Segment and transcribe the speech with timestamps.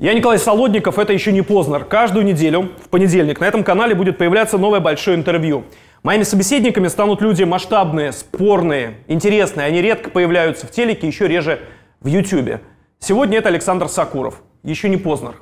[0.00, 1.84] Я Николай Солодников, это еще не Познер.
[1.84, 5.64] Каждую неделю, в понедельник, на этом канале будет появляться новое большое интервью.
[6.02, 9.66] Моими собеседниками станут люди масштабные, спорные, интересные.
[9.66, 11.60] Они редко появляются в телеке, еще реже
[12.00, 12.62] в Ютьюбе.
[12.98, 14.42] Сегодня это Александр Сакуров.
[14.62, 15.34] Еще не Познер.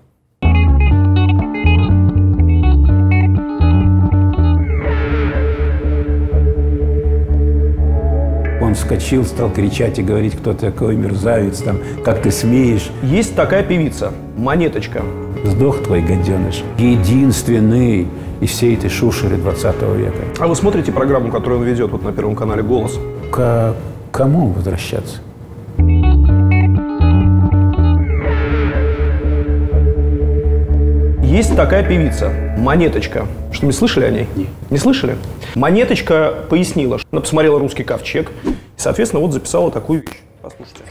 [8.68, 12.90] Он вскочил, стал кричать и говорить, кто такой мерзавец, там, как ты смеешь.
[13.02, 15.02] Есть такая певица, Монеточка.
[15.42, 16.62] Сдох твой гаденыш.
[16.76, 18.06] Единственный
[18.42, 19.64] из всей этой шушеры 20
[19.96, 20.18] века.
[20.38, 22.98] А вы смотрите программу, которую он ведет вот на Первом канале «Голос»?
[23.32, 23.74] К
[24.12, 25.16] кому возвращаться?
[31.38, 33.28] Есть такая певица, Монеточка.
[33.52, 34.27] Что-нибудь слышали о ней?
[34.34, 34.48] Нет.
[34.70, 35.16] Не слышали?
[35.55, 40.19] Монеточка пояснила, что она посмотрела «Русский ковчег» и, соответственно, вот записала такую вещь.
[40.43, 40.82] Послушайте.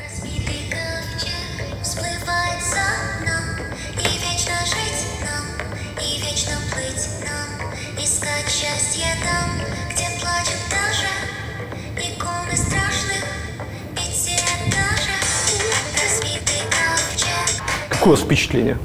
[17.90, 18.77] Какое у вас впечатление?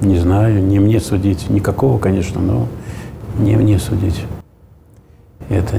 [0.00, 1.50] Не знаю, не мне судить.
[1.50, 2.68] Никакого, конечно, но
[3.38, 4.24] не мне судить.
[5.48, 5.76] Это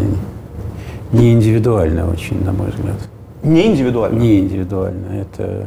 [1.11, 2.97] не индивидуально очень, на мой взгляд.
[3.44, 4.19] Не индивидуально.
[4.19, 5.05] Не индивидуально.
[5.22, 5.66] Это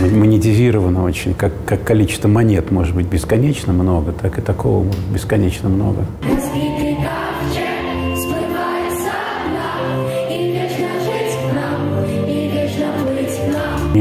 [0.00, 5.00] э, монетизировано очень, как, как количество монет может быть бесконечно много, так и такого может
[5.04, 6.04] быть бесконечно много.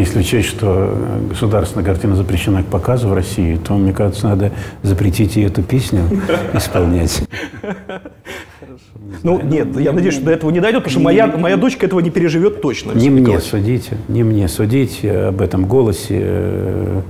[0.02, 4.52] Если учесть, что э, государственная картина запрещена к показу в России, то, мне кажется, надо
[4.82, 6.02] запретить и эту песню
[6.56, 7.22] исполнять.
[9.22, 12.00] Ну, нет, я надеюсь, что до этого не дойдет, потому что моя, моя дочка этого
[12.00, 12.94] не переживет точно.
[12.94, 17.02] Не мне судить, не мне судить об этом голосе, э,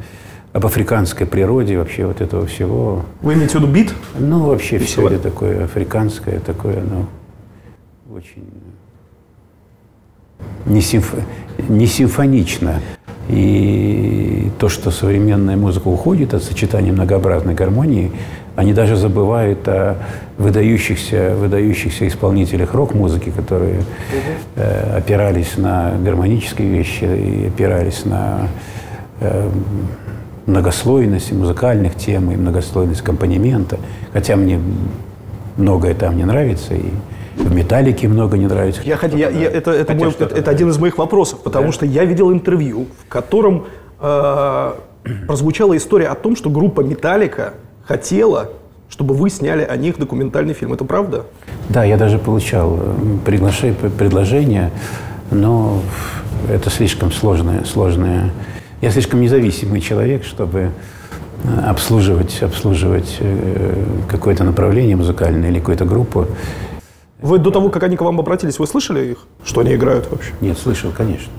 [0.52, 3.06] об африканской природе вообще вот этого всего.
[3.22, 3.94] Вы имеете в виду бит?
[4.20, 7.06] Ну, вообще все это такое африканское, такое, ну,
[8.14, 8.44] очень
[10.66, 11.24] не, симф-
[11.70, 12.82] не симфонично.
[13.30, 18.12] И то, что современная музыка уходит от сочетания многообразной гармонии,
[18.56, 19.98] они даже забывают о
[20.38, 23.84] выдающихся, выдающихся исполнителях рок-музыки, которые
[24.56, 28.48] э, опирались на гармонические вещи и опирались на
[29.22, 29.50] э,
[30.46, 33.78] многослойность музыкальных тем и многослойность аккомпанемента.
[34.12, 34.60] Хотя мне
[35.56, 36.90] многое там не нравится, и
[37.36, 38.82] в «Металлике» много не нравится.
[38.84, 40.52] Я, хотя- я- я- это, это, Хотя мой- это- это да.
[40.52, 43.66] один из моих вопросов, потому что я видел интервью, в котором
[44.02, 44.72] э,
[45.28, 47.54] прозвучала история о том, что группа Металлика
[47.86, 48.50] хотела,
[48.90, 50.74] чтобы вы сняли о них документальный фильм.
[50.74, 51.24] Это правда?
[51.70, 52.82] Да, я даже получал э,
[53.26, 54.72] приглаши- предложения,
[55.32, 55.82] но
[56.50, 58.32] это слишком сложное, сложное.
[58.82, 60.72] Я слишком независимый человек, чтобы
[61.44, 63.76] э, обслуживать, обслуживать э,
[64.10, 66.28] какое-то направление музыкальное или какую-то группу.
[67.22, 69.20] Вы до того, как они к вам обратились, вы слышали их?
[69.46, 70.32] Что они играют вообще?
[70.42, 71.32] Нет, слышал, конечно.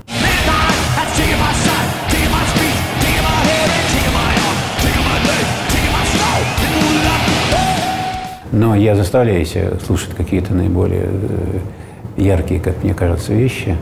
[8.53, 11.59] Но я заставляю себя слушать какие-то наиболее э,
[12.17, 13.75] яркие, как мне кажется, вещи.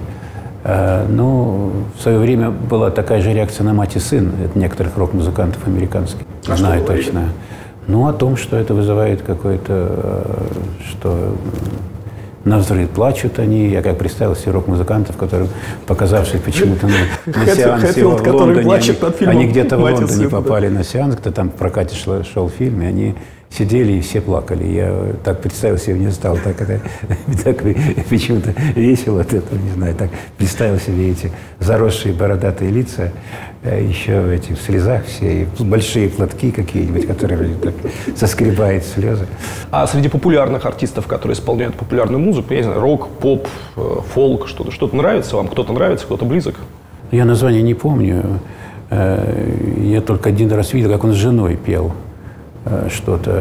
[0.63, 4.97] Э, Ну, в свое время была такая же реакция на «Мать и сын» от некоторых
[4.97, 6.22] рок-музыкантов американских.
[6.47, 7.12] А Знаю говорили?
[7.88, 10.44] Ну, о том, что это вызывает какое-то, э,
[10.90, 11.36] что
[12.46, 13.68] на взрыв плачут они.
[13.69, 15.50] Я как представил себе рок-музыкантов, которым,
[15.88, 16.94] показавшись почему-то на,
[17.25, 18.08] на сеансе в
[18.46, 18.97] Лондоне, они-
[19.28, 20.38] они где-то в «Мать и Лондоне сын», да.
[20.38, 23.16] попали на сеанс, кто там в прокате шел, шел фильм, и они
[23.51, 24.66] сидели и все плакали.
[24.66, 26.79] Я так представил себе, мне стало так, это,
[27.44, 27.57] так
[28.09, 33.12] почему-то весело от этого, не знаю, так представил себе эти заросшие бородатые лица,
[33.63, 37.73] э, еще в этих слезах все, и большие платки какие-нибудь, которые так
[38.16, 39.28] соскребают слезы.
[39.69, 44.47] А среди популярных артистов, которые исполняют популярную музыку, я не знаю, рок, поп, э, фолк,
[44.47, 45.47] что-то, что-то нравится вам?
[45.50, 46.56] Кто-то нравится, кто-то близок?
[47.12, 48.39] Я название не помню.
[48.89, 51.92] Э, Я только один раз видел, как он с женой пел
[52.90, 53.31] что-то.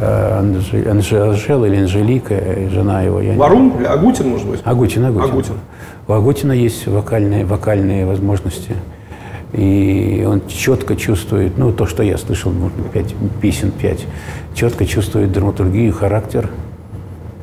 [0.00, 3.20] Э, Анжи- Анжела или Анжелика, э, жена его.
[3.20, 4.60] Я Варум или Агутин, может быть?
[4.64, 5.30] Агутин, Агутин.
[5.30, 5.54] Агутин.
[6.06, 8.74] У Агутина есть вокальные, вокальные возможности.
[9.52, 14.06] И он четко чувствует, ну, то, что я слышал, может, быть, пять, песен пять,
[14.54, 16.48] четко чувствует драматургию, характер.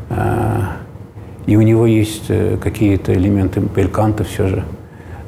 [0.09, 0.77] А,
[1.45, 4.63] И у него есть э, какие-то элементы бельканта все же,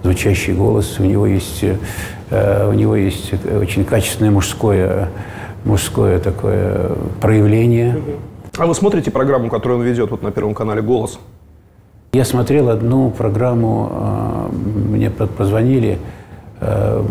[0.04, 0.98] звучащий голос.
[1.00, 1.76] У него есть, э,
[2.30, 5.10] э, у него есть очень качественное мужское,
[5.66, 6.92] мужское такое
[7.22, 8.00] проявление.
[8.58, 11.20] А вы смотрите программу, которую он ведет вот на Первом канале «Голос»?
[12.12, 14.56] Я смотрел одну программу, э,
[14.96, 16.00] мне по- позвонили
[16.60, 17.06] э,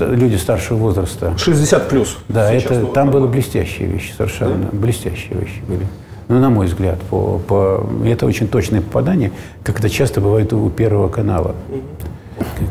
[0.00, 1.32] люди старшего возраста.
[1.38, 2.18] 60 плюс.
[2.28, 5.86] Да, Сейчас это, там были блестящие вещи, совершенно блестящие вещи были.
[6.28, 9.32] Ну, на мой взгляд, по, по, это очень точное попадание,
[9.64, 11.54] как это часто бывает у Первого канала,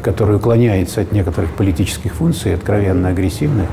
[0.03, 3.67] который уклоняется от некоторых политических функций, откровенно агрессивных,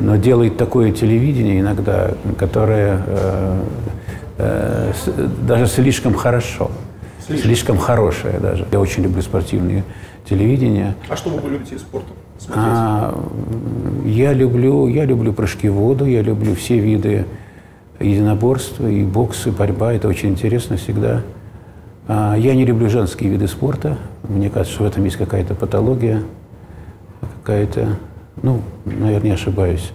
[0.00, 3.62] но делает такое телевидение иногда, которое э,
[4.38, 4.92] э,
[5.46, 6.70] даже слишком хорошо,
[7.26, 8.66] слишком хорошее даже.
[8.70, 9.84] Я очень люблю спортивные
[10.28, 10.94] телевидение.
[11.08, 12.12] А что вы любите из спорта?
[12.54, 13.16] А,
[14.04, 17.26] я люблю, я люблю прыжки в воду, я люблю все виды
[18.00, 19.92] единоборства, и бокс, и борьба.
[19.92, 21.22] Это очень интересно всегда.
[22.08, 23.98] А, я не люблю женские виды спорта.
[24.28, 26.22] Мне кажется, что в этом есть какая-то патология,
[27.42, 27.96] какая-то,
[28.40, 29.92] ну, наверное, я ошибаюсь.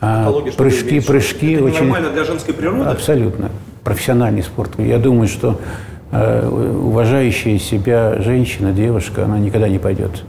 [0.00, 1.80] А, прыжки, прыжки Это очень...
[1.80, 2.88] нормально для женской природы?
[2.88, 3.50] Абсолютно.
[3.82, 4.78] Профессиональный спорт.
[4.78, 5.60] Я думаю, что
[6.12, 10.22] э, уважающая себя женщина, девушка, она никогда не пойдет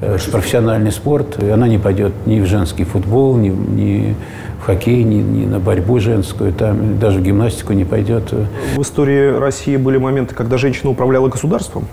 [0.00, 1.42] э, в профессиональный спорт.
[1.42, 4.14] И Она не пойдет ни в женский футбол, ни, ни
[4.62, 8.32] в хоккей, ни, ни на борьбу женскую, там, даже в гимнастику не пойдет.
[8.76, 11.86] В истории России были моменты, когда женщина управляла государством.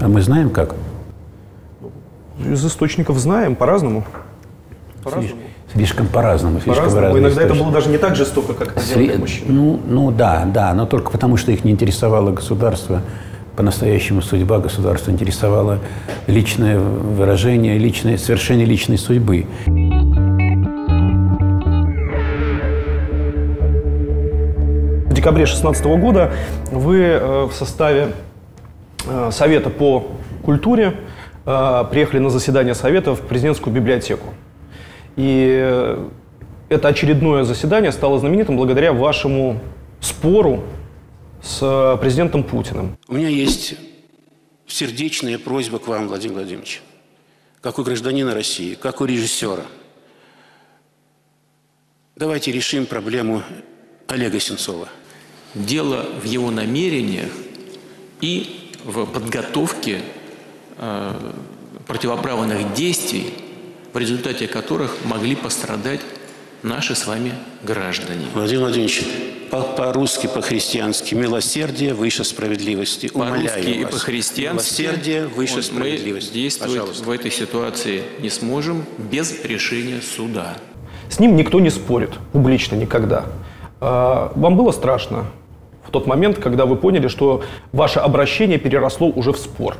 [0.00, 0.74] А мы знаем как?
[2.44, 4.04] Из источников знаем по-разному.
[5.02, 5.36] По-разному.
[5.72, 6.60] Слишком по-разному.
[6.60, 7.18] Слишком По-разному.
[7.18, 7.62] Иногда это источники.
[7.62, 9.52] было даже не так жестоко, как это делали Сли- мужчины.
[9.52, 13.02] Ну, ну да, да, но только потому, что их не интересовало государство.
[13.56, 15.80] По-настоящему судьба государства интересовала
[16.28, 19.46] личное выражение, личное, совершение личной судьбы.
[25.06, 26.30] В декабре 2016 года
[26.70, 28.12] вы э, в составе
[29.06, 30.06] э, Совета по
[30.44, 30.94] культуре
[31.48, 34.34] э, приехали на заседание Совета в президентскую библиотеку.
[35.16, 35.96] И
[36.68, 39.60] это очередное заседание стало знаменитым благодаря вашему
[40.00, 40.64] спору
[41.42, 42.98] с э, президентом Путиным.
[43.08, 43.74] У меня есть
[44.66, 46.82] сердечная просьба к вам, Владимир Владимирович,
[47.60, 49.64] как у гражданина России, как у режиссера.
[52.16, 53.42] Давайте решим проблему
[54.08, 54.88] Олега Сенцова.
[55.54, 57.30] Дело в его намерениях
[58.20, 60.02] и в подготовке
[61.86, 63.34] противоправных действий,
[63.92, 66.00] в результате которых могли пострадать
[66.62, 67.32] наши с вами
[67.62, 68.26] граждане.
[68.34, 69.04] Владимир Владимирович,
[69.50, 73.10] по- по-русски, по-христиански, милосердие выше справедливости.
[73.14, 76.34] Умоляю По-русски и по-христиански Милосердие выше мы справедливости.
[76.34, 77.04] действовать Пожалуйста.
[77.04, 80.56] в этой ситуации не сможем без решения суда.
[81.08, 83.26] С ним никто не спорит, публично никогда.
[83.80, 85.24] А, Вам было страшно
[85.86, 87.42] в тот момент, когда вы поняли, что
[87.72, 89.76] ваше обращение переросло уже в спор?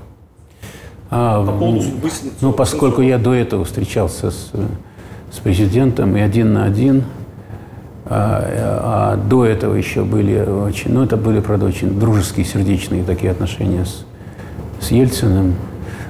[1.10, 2.08] А, поводу судьбы
[2.40, 4.50] ну, поскольку я до этого встречался с,
[5.32, 7.04] с президентом и один на один,
[8.06, 13.30] а, а до этого еще были очень, ну, это были, правда, очень дружеские, сердечные такие
[13.30, 14.04] отношения с,
[14.80, 15.54] с Ельциным.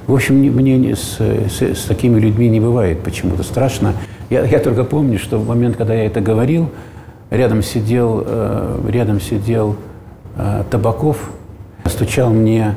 [0.07, 3.93] В общем, не- мне не- с, с- с такими людьми не бывает почему-то страшно.
[4.29, 6.69] Я, я только помню, что в момент, когда я это говорил,
[7.29, 9.75] рядом сидел, э, рядом сидел
[10.37, 11.29] э, Табаков,
[11.85, 12.75] стучал мне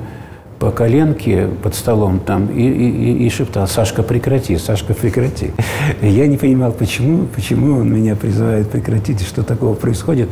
[0.63, 5.51] по коленке под столом там и, и, и- шептал, Сашка, прекрати, Сашка, прекрати.
[6.03, 10.29] Я не понимал, почему, почему он меня призывает прекратить, и что такого происходит.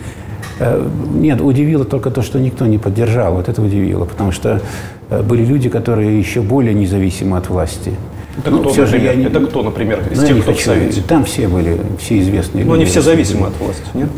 [0.60, 3.34] Э, Нет, удивило только то, что никто не поддержал.
[3.34, 4.62] Вот это удивило, потому что
[5.08, 7.90] э, были люди, которые еще более независимы от власти.
[8.38, 9.12] Это, Ну, кто, всё же например?
[9.16, 10.64] я не- это кто, например, из Ну, тех, кто в хочу.
[10.66, 11.02] Совете?
[11.08, 12.92] Там все были, все известные Но они люди.
[12.92, 14.08] все зависимы от власти, нет?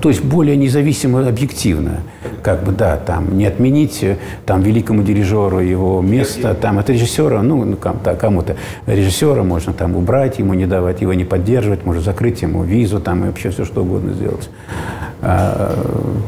[0.00, 2.02] То есть более независимо объективно.
[2.42, 7.42] Как бы, да, там не отменить э, там великому дирижеру его место, там от режиссера,
[7.42, 12.42] ну, ну, кому-то режиссера можно там убрать, ему не давать, его не поддерживать, можно закрыть
[12.42, 14.48] ему визу, там и вообще все что угодно сделать.
[15.22, 15.74] А,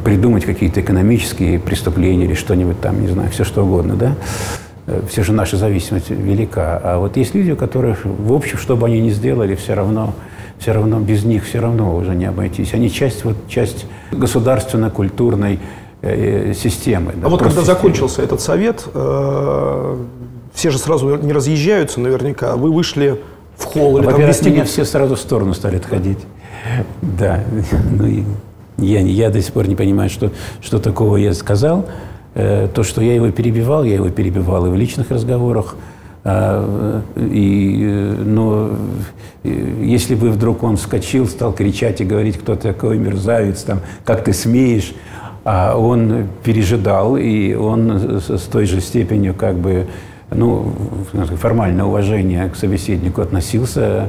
[0.04, 4.14] придумать какие-то экономические преступления или что-нибудь там, не знаю, все что угодно, да.
[4.86, 6.80] Э, Все же наша зависимость велика.
[6.82, 10.14] А вот есть люди, у которых, в общем, что бы они ни сделали, все равно,
[10.58, 12.74] все равно без них все равно уже не обойтись.
[12.74, 15.60] Они часть, вот, часть государственно-культурной
[16.02, 17.12] э, системы.
[17.16, 19.96] да, А вот когда закончился этот совет, э,
[20.54, 22.56] все же сразу не разъезжаются наверняка.
[22.56, 23.20] Вы вышли
[23.56, 24.52] в холл или там Во-первых, вестибюль.
[24.54, 26.18] меня все сразу в сторону стали отходить.
[27.02, 27.40] Да.
[27.90, 28.24] Ну, и
[28.78, 31.86] я, я до сих пор не понимаю, что, что такого я сказал.
[32.34, 35.76] Э, То, что я его перебивал, я его перебивал и в личных разговорах.
[36.30, 38.70] А, И, но
[39.44, 44.24] э, если бы вдруг он вскочил, стал кричать и говорить, кто такой мерзавец, там, как
[44.24, 44.92] ты смеешь,
[45.44, 49.86] а он пережидал, и он с, с той же степенью как бы
[50.30, 50.70] ну,
[51.36, 54.08] формальное уважение к собеседнику относился.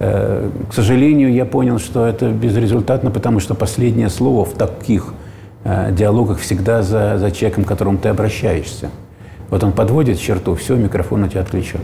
[0.00, 5.14] Э, К сожалению, я понял, что это безрезультатно, потому что последнее слово в таких
[5.62, 8.90] э, диалогах всегда за, за человеком, к которому ты обращаешься.
[9.50, 11.80] Вот он подводит черту, все, микрофон у тебя отключен.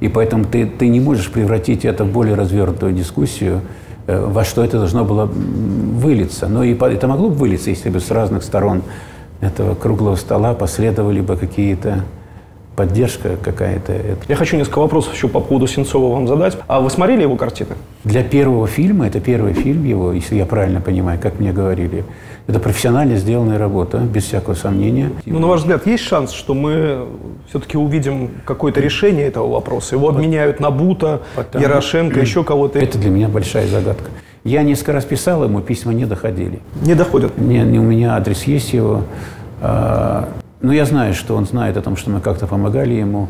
[0.00, 3.62] И поэтому ты, ты не можешь превратить это в более развернутую дискуссию,
[4.06, 6.48] э, во что это должно было вылиться.
[6.48, 8.82] Но и это могло бы вылиться, если бы с разных сторон
[9.40, 12.04] этого круглого стола последовали бы какие-то
[12.76, 13.94] поддержка какая-то.
[14.28, 16.56] Я хочу несколько вопросов еще по поводу Сенцова вам задать.
[16.68, 17.70] А вы смотрели его картины?
[18.04, 22.04] Для первого фильма, это первый фильм его, если я правильно понимаю, как мне говорили,
[22.46, 25.10] это профессионально сделанная работа, без всякого сомнения.
[25.24, 27.06] Ну, на ваш взгляд, есть шанс, что мы
[27.48, 29.96] все-таки увидим какое-то решение этого вопроса?
[29.96, 32.78] Его обменяют на Бута, Потому- Ярошенко, еще кого-то.
[32.78, 34.10] Это для меня большая загадка.
[34.44, 36.60] Я несколько раз писал ему, письма не доходили.
[36.82, 37.36] Не доходят.
[37.36, 39.02] Не, не у меня адрес есть его.
[40.60, 43.28] Но я знаю, что он знает о том, что мы как-то помогали ему.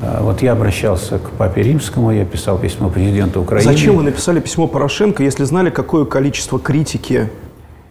[0.00, 3.70] А, вот я обращался к папе римскому, я писал письмо президенту Украины.
[3.70, 7.30] Зачем вы написали письмо Порошенко, если знали, какое количество критики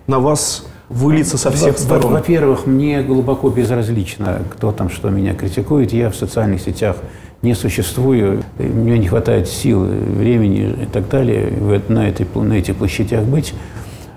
[0.08, 2.14] на вас выльется со всех сторон?
[2.14, 5.94] Во-первых, мне глубоко безразлично, кто там что меня критикует.
[5.94, 6.98] Я в социальных сетях
[7.42, 8.44] не существую.
[8.58, 11.52] Мне не хватает сил, времени и так далее
[11.88, 13.54] на, этой, на этих площадях быть.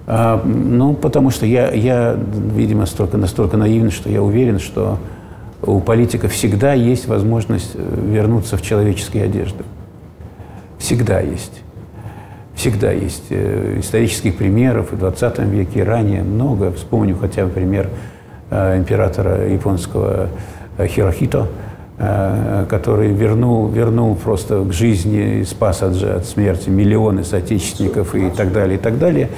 [0.06, 2.16] А, ну, потому что я, я
[2.54, 4.98] видимо, настолько, настолько наивен, что я уверен, что
[5.62, 9.64] у политика всегда есть возможность э, вернуться в человеческие одежды.
[10.78, 11.62] Всегда есть.
[12.54, 16.72] Всегда есть э, исторических примеров в 20 веке, и ранее много.
[16.72, 17.88] Вспомню хотя бы пример
[18.50, 20.28] э, императора японского
[20.78, 21.48] Хирохито,
[22.68, 28.76] который вернул, вернул просто к жизни спас от, от смерти миллионы соотечественников и так далее,
[28.76, 29.30] и так далее,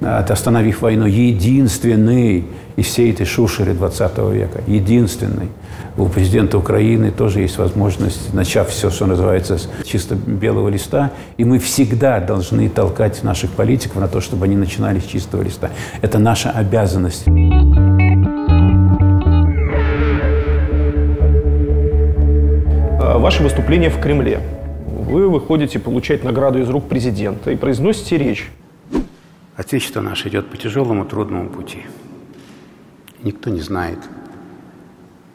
[0.00, 1.06] остановив войну.
[1.06, 2.44] Единственный
[2.76, 5.48] из всей этой шушеры 20 века, единственный.
[5.96, 11.44] У президента Украины тоже есть возможность, начав все, что называется, с чисто белого листа, и
[11.44, 15.70] мы всегда должны толкать наших политиков на то, чтобы они начинали с чистого листа.
[16.00, 17.24] Это наша обязанность.
[22.98, 24.40] А, Ваше выступление в Кремле.
[24.86, 28.50] Вы выходите получать награду из рук президента и произносите речь.
[29.60, 31.84] Отечество наше идет по тяжелому, трудному пути.
[33.22, 33.98] Никто не знает,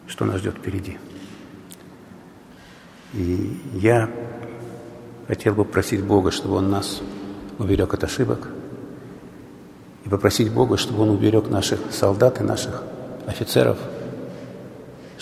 [0.08, 0.98] что нас ждет впереди.
[3.12, 4.10] И я
[5.28, 7.02] хотел бы просить Бога, чтобы Он нас
[7.60, 8.48] уберег от ошибок,
[10.04, 12.82] и попросить Бога, чтобы Он уберег наших солдат и наших
[13.28, 13.78] офицеров,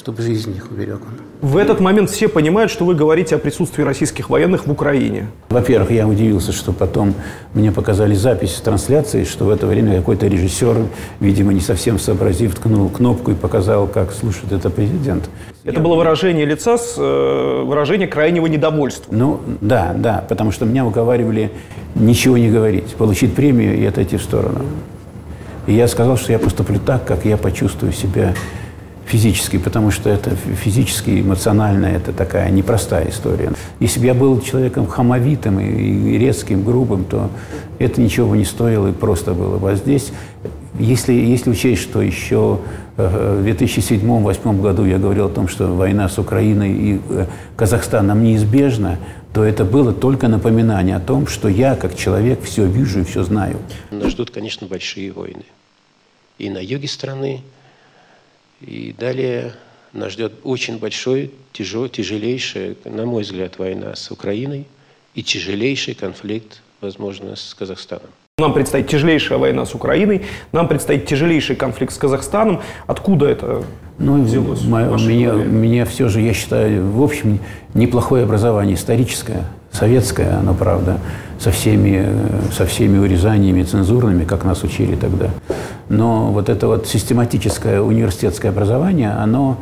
[0.05, 1.49] чтобы жизнь их уберег Он.
[1.49, 5.29] В этот момент все понимают, что вы говорите о присутствии российских военных в Украине.
[5.49, 7.15] Во-первых, я удивился, что потом
[7.55, 10.77] мне показали запись трансляции, что в это время какой-то режиссер,
[11.21, 15.31] видимо, не совсем сообразив, ткнул кнопку и показал, как слушает это президент.
[15.65, 19.11] Это было выражение лица, с, э, выражение крайнего недовольства.
[19.11, 21.51] Ну, да, да, потому что меня уговаривали
[21.95, 24.67] ничего не говорить, получить премию и отойти в сторону.
[25.67, 28.35] И я сказал, что я поступлю так, как я почувствую себя
[29.07, 33.53] физически, потому что это фи- физически, эмоционально, это такая непростая история.
[33.81, 37.31] Если бы я был человеком хамовитым и резким, грубым, то
[37.79, 39.71] это ничего бы не стоило и просто было бы.
[39.71, 40.13] А здесь,
[40.79, 42.61] если, если учесть, что еще
[42.97, 48.23] э, в 2007-2008 году я говорил о том, что война с Украиной и э, Казахстаном
[48.25, 48.99] неизбежна,
[49.33, 53.25] то это было только напоминание о том, что я, как человек, все вижу и все
[53.25, 53.57] знаю.
[53.91, 55.43] Нас ждут, конечно, большие войны.
[56.39, 57.43] И на юге страны,
[58.67, 59.53] и далее
[59.93, 64.67] нас ждет очень большой, тяжел, тяжелейшая, на мой взгляд, война с Украиной
[65.15, 68.09] и тяжелейший конфликт, возможно, с Казахстаном.
[68.39, 72.63] Нам предстоит тяжелейшая война с Украиной, нам предстоит тяжелейший конфликт с Казахстаном.
[72.89, 73.65] Откуда это
[73.99, 74.63] Ну, взялось?
[74.65, 77.39] мо- у меня, у меня все же, я считаю, в общем,
[77.75, 80.99] неплохое образование историческое, советское, оно, правда,
[81.39, 85.31] со всеми, э, со всеми урезаниями цензурными, как нас учили тогда.
[85.89, 89.59] Но вот это вот систематическое университетское образование, оно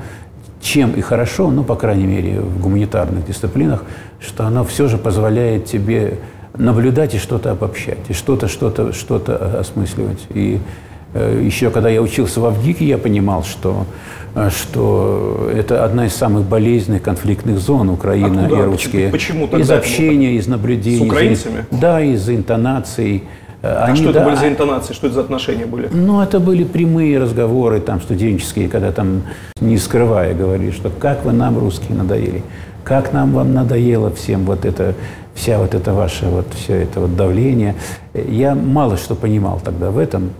[0.60, 3.82] чем и хорошо, ну, по крайней мере, в гуманитарных дисциплинах,
[4.20, 6.18] что оно все же позволяет тебе
[6.56, 10.24] наблюдать и что-то обобщать, и что-то, что-то, что-то осмысливать.
[10.30, 13.86] И э, еще когда я учился в Авгике, я понимал, что,
[14.34, 18.62] э, что это одна из самых болезненных конфликтных зон Украины Откуда?
[18.62, 19.08] и русские.
[19.10, 20.98] Почему тогда Из это общения, из наблюдений.
[20.98, 21.66] С из- украинцами?
[21.70, 23.24] Да, из интонаций.
[23.62, 25.88] Э, А они, что это да, были за интонации, что это за отношения были?
[25.92, 29.22] ну, это были прямые разговоры там студенческие, когда там,
[29.60, 32.42] не скрывая, говорили, что как вы нам, русские, надоели,
[32.84, 34.94] как нам вам надоело всем вот это,
[35.34, 37.76] вся вот это ваше вот все это вот давление.
[38.14, 40.30] Я мало что понимал тогда в этом,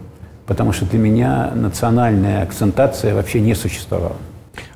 [0.46, 4.16] потому что для меня национальная акцентация вообще не существовала.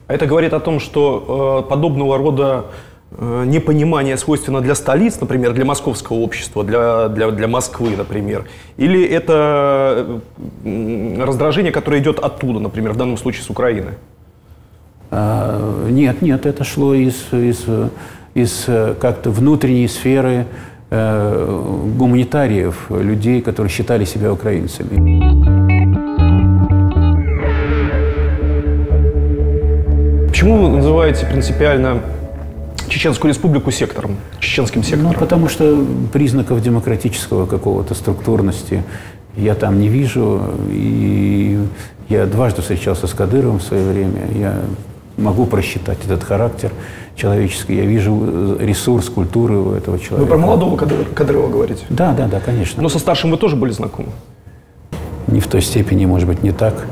[0.06, 2.66] А это говорит о том, что э, подобного рода
[3.10, 8.44] э, непонимание свойственно для столиц, например, для московского общества, для, для, для Москвы, например?
[8.76, 10.20] Или это
[10.64, 13.94] м, раздражение, которое идет оттуда, например, в данном случае с Украины?
[15.10, 17.64] А, нет, нет, это шло из, из,
[18.34, 20.46] из э, как-то внутренней сферы
[20.90, 25.55] э, гуманитариев, людей, которые считали себя украинцами.
[30.46, 32.02] Почему вы называете принципиально
[32.86, 35.14] Чеченскую республику сектором, чеченским Ну, сектором?
[35.14, 38.84] потому что признаков демократического какого-то структурности
[39.36, 40.40] я там не вижу.
[40.70, 41.58] И
[42.08, 44.20] я дважды встречался с Кадыровым в свое время.
[44.38, 44.60] Я
[45.16, 46.70] могу просчитать этот характер
[47.16, 47.74] человеческий.
[47.74, 50.20] Я вижу э, ресурс культуры у этого человека.
[50.20, 51.84] Вы про молодого Кадыр- Кадырова говорите?
[51.88, 52.80] Да, да, да, конечно.
[52.80, 54.10] Но со старшим вы тоже были знакомы?
[55.26, 56.86] не в той степени, может быть, не так.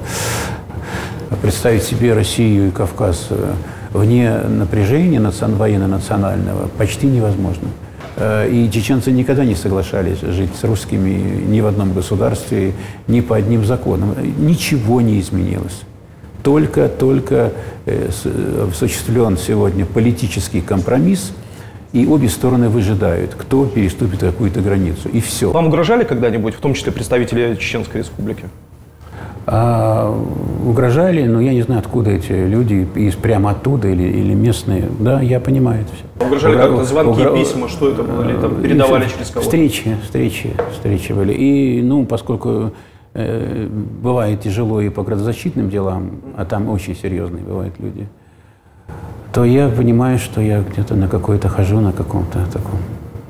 [1.40, 3.52] Представить себе Россию и Кавказ э,
[3.92, 7.68] вне напряжения национ- военно-национального почти невозможно.
[8.16, 12.72] Э, И чеченцы никогда не соглашались жить с русскими ни в одном государстве,
[13.08, 14.14] ни по одним законам.
[14.38, 15.82] Ничего не изменилось.
[16.42, 17.52] Только, только
[17.86, 18.08] э,
[18.70, 21.32] осуществлен сегодня политический компромисс,
[21.92, 25.08] и обе стороны выжидают, кто переступит какую-то границу.
[25.12, 25.52] И все.
[25.52, 28.44] Вам угрожали когда-нибудь, в том числе представители Чеченской республики?
[29.46, 30.10] А,
[30.66, 34.88] угрожали, но я не знаю, откуда эти люди, из прямо оттуда или, или местные.
[34.98, 36.26] Да, я понимаю это все.
[36.26, 38.24] Угрожали как-то звонки, письма, что это было?
[38.24, 39.42] Или там передавали через кого?
[39.42, 41.34] Встречи, встречи, встречи были.
[41.34, 42.72] И, ну, поскольку
[43.12, 43.66] э,
[44.02, 48.08] бывает тяжело и по градозащитным делам, а там очень серьезные бывают люди,
[49.34, 52.78] то я понимаю, что я где-то на какой-то хожу, на каком-то таком,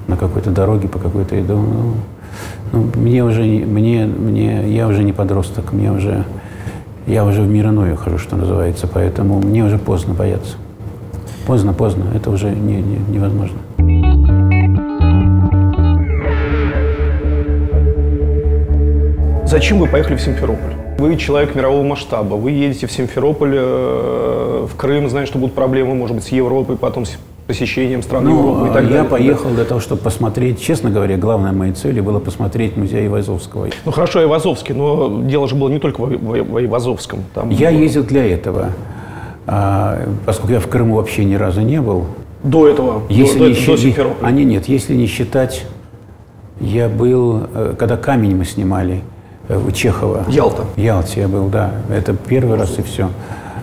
[0.07, 1.57] на какой-то дороге, по какой-то иду.
[1.57, 1.95] Ну,
[2.75, 6.25] ну, мне уже, не- мне, мне, я уже не подросток, мне уже,
[7.07, 10.57] я уже в мир иной хожу, что называется, поэтому мне уже поздно бояться.
[11.47, 13.59] Поздно, поздно, это уже не, не- невозможно.
[19.47, 20.73] Зачем вы поехали в Симферополь?
[20.99, 25.95] Вы человек мирового масштаба, вы едете в Симферополь, э, в Крым, знаете, что будут проблемы,
[25.95, 27.05] может быть, с Европой, потом
[27.47, 28.99] посещением стран Европы и Ну, так далее.
[28.99, 33.69] я поехал для того, чтобы посмотреть, честно говоря, главной моей целью было посмотреть музей Айвазовского.
[33.85, 37.21] Ну хорошо, Айвазовский, но дело же было не только в, Айвазовском.
[37.35, 38.71] Там Я было- ездил для этого,
[39.47, 42.07] А, поскольку я в Крыму вообще ни разу не был.
[42.43, 44.27] До этого, Если до, не до счит- Симферополя.
[44.27, 45.67] А не, нет, если не считать,
[46.61, 49.03] я был, э, когда камень мы снимали
[49.49, 50.25] э, у Чехова.
[50.29, 50.65] Ялта.
[50.77, 51.73] Ялте я был, да.
[51.91, 53.11] Это первый раз и все.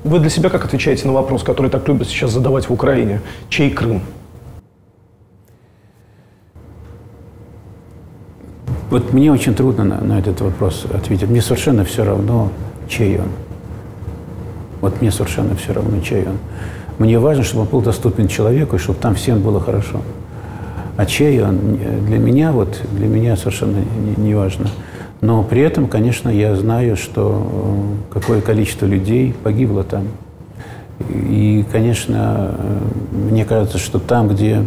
[0.03, 3.21] Вы для себя как отвечаете на вопрос, который так любят сейчас задавать в Украине?
[3.49, 4.01] Чей Крым?
[8.89, 11.29] Вот мне очень трудно на, на этот вопрос ответить.
[11.29, 12.51] Мне совершенно все равно,
[12.89, 13.29] чей он.
[14.81, 16.37] Вот мне совершенно все равно, чей он.
[16.97, 20.01] Мне важно, чтобы он был доступен человеку, и чтобы там всем было хорошо.
[20.97, 24.67] А чей он, для меня, вот, для меня совершенно не, не важно.
[25.21, 30.07] Но при этом, конечно, я знаю, что э, какое количество людей погибло там.
[31.09, 32.77] И, конечно, э,
[33.29, 34.65] мне кажется, что там, где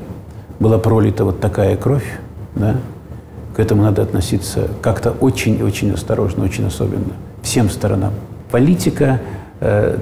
[0.61, 2.07] была пролита вот такая кровь,
[2.55, 2.77] да,
[3.57, 7.15] к этому надо относиться как-то очень-очень осторожно, очень особенно.
[7.43, 8.13] Всем сторонам.
[8.53, 9.21] Политика,
[9.59, 9.99] э,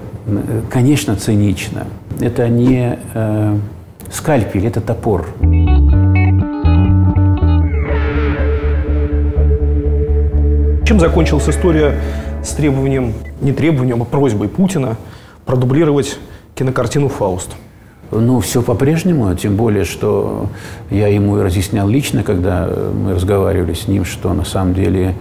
[0.70, 1.86] конечно, цинична.
[2.20, 2.98] Это не
[4.10, 5.28] скальпель, это топор.
[10.84, 11.94] Чем закончилась история
[12.42, 14.96] с требованием, не требованием, а просьбой Путина
[15.46, 16.18] продублировать
[16.56, 17.50] кинокартину «Фауст»?
[18.10, 20.48] Ну, все по-прежнему, тем более, что
[20.90, 25.14] я ему и разъяснял лично, когда мы разговаривали с ним, что на самом деле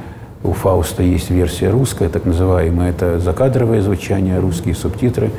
[0.43, 5.29] у Фауста есть версия русская, так называемая, это закадровое звучание, русские субтитры.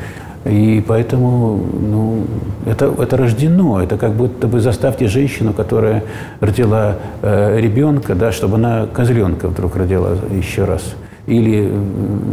[0.44, 2.24] И поэтому, ну,
[2.66, 3.80] это, это рождено.
[3.80, 6.02] Это как будто бы заставьте женщину, которая
[6.40, 10.82] родила э, ребенка, да, чтобы она козленка вдруг родила еще раз.
[11.26, 11.72] Или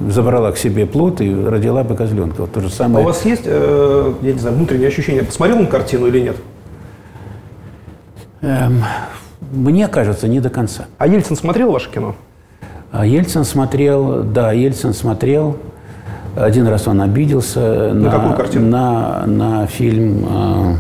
[0.09, 2.41] забрала к себе плод и родила бы козленка.
[2.41, 3.05] Вот то же А самое.
[3.05, 6.37] у вас есть, э, я не знаю, внутреннее ощущение, посмотрел он картину или нет?
[8.41, 8.83] Эм,
[9.51, 10.85] мне кажется, не до конца.
[10.97, 12.15] А Ельцин смотрел ваше кино?
[12.91, 15.57] А Ельцин смотрел, да, Ельцин смотрел.
[16.39, 18.69] Один раз он обиделся на, какую картину?
[18.69, 20.75] на, на фильм э,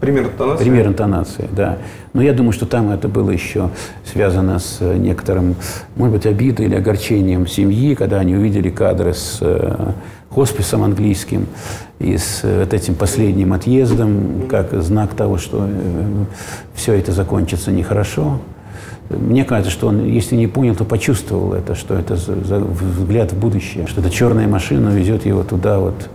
[0.00, 0.62] Пример интонации?
[0.62, 1.78] «Пример интонации», да.
[2.12, 3.70] Но я думаю, что там это было еще
[4.04, 5.56] связано с некоторым,
[5.96, 9.92] может быть, обидой или огорчением семьи, когда они увидели кадры с э,
[10.28, 11.46] хосписом английским
[11.98, 15.66] и с э, вот этим последним отъездом, как знак того, что
[16.74, 18.40] все это закончится нехорошо.
[19.10, 23.32] Мне кажется, что он, если не понял, то почувствовал это, что это за, за взгляд
[23.32, 26.08] в будущее, что эта черная машина везет его туда вот,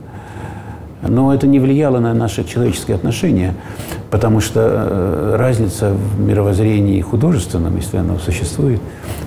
[1.01, 3.55] Но это не влияло на наши человеческие отношения,
[4.09, 8.81] потому что э, разница в мировоззрении художественном, если оно существует,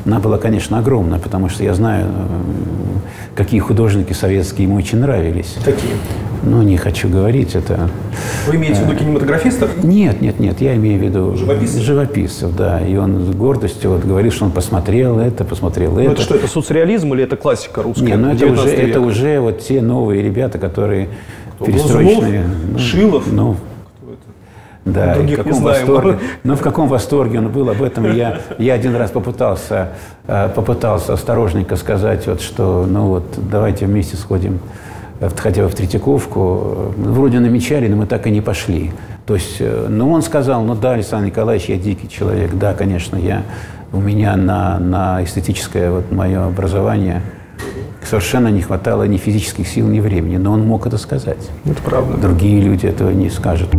[0.04, 5.56] она была, конечно, огромна, потому что я знаю, э, какие художники советские ему очень нравились.
[5.64, 5.92] Какие?
[6.44, 7.88] Ну, не хочу говорить, это...
[8.48, 9.84] Вы имеете в виду кинематографистов?
[9.84, 11.82] Нет, нет, нет, я имею в виду Живописцев?
[11.82, 12.80] живописцев, да.
[12.80, 16.12] И он с гордостью вот говорил, что он посмотрел это, посмотрел Ну, это.
[16.12, 18.04] это что, это соцреализм или это классика русская?
[18.04, 18.90] Не, ну это 19 уже, века?
[18.90, 21.10] это уже вот те новые ребята, которые
[21.66, 22.44] Глазунов, перестроечные.
[22.72, 23.32] ну, Шилов?
[23.32, 23.56] Ну,
[24.84, 25.86] да, и в каком знаем.
[25.86, 26.18] восторге.
[26.42, 29.90] Ну, в каком восторге он был, об этом я, я один раз попытался,
[30.26, 34.58] э, попытался осторожненько сказать, вот, что, ну вот, давайте вместе сходим
[35.20, 36.92] э, хотя бы в Третьяковку.
[36.96, 38.90] Вроде намечали, но мы так и не пошли.
[39.24, 43.44] То есть, ну, он сказал, ну да, Александр Николаевич, я дикий человек, да, конечно, я,
[43.92, 47.22] у меня на, на эстетическое вот мое образование
[48.06, 51.50] совершенно не хватало ни физических сил, ни времени, но он мог это сказать.
[51.64, 52.16] Это правда.
[52.16, 53.70] Другие люди этого не скажут.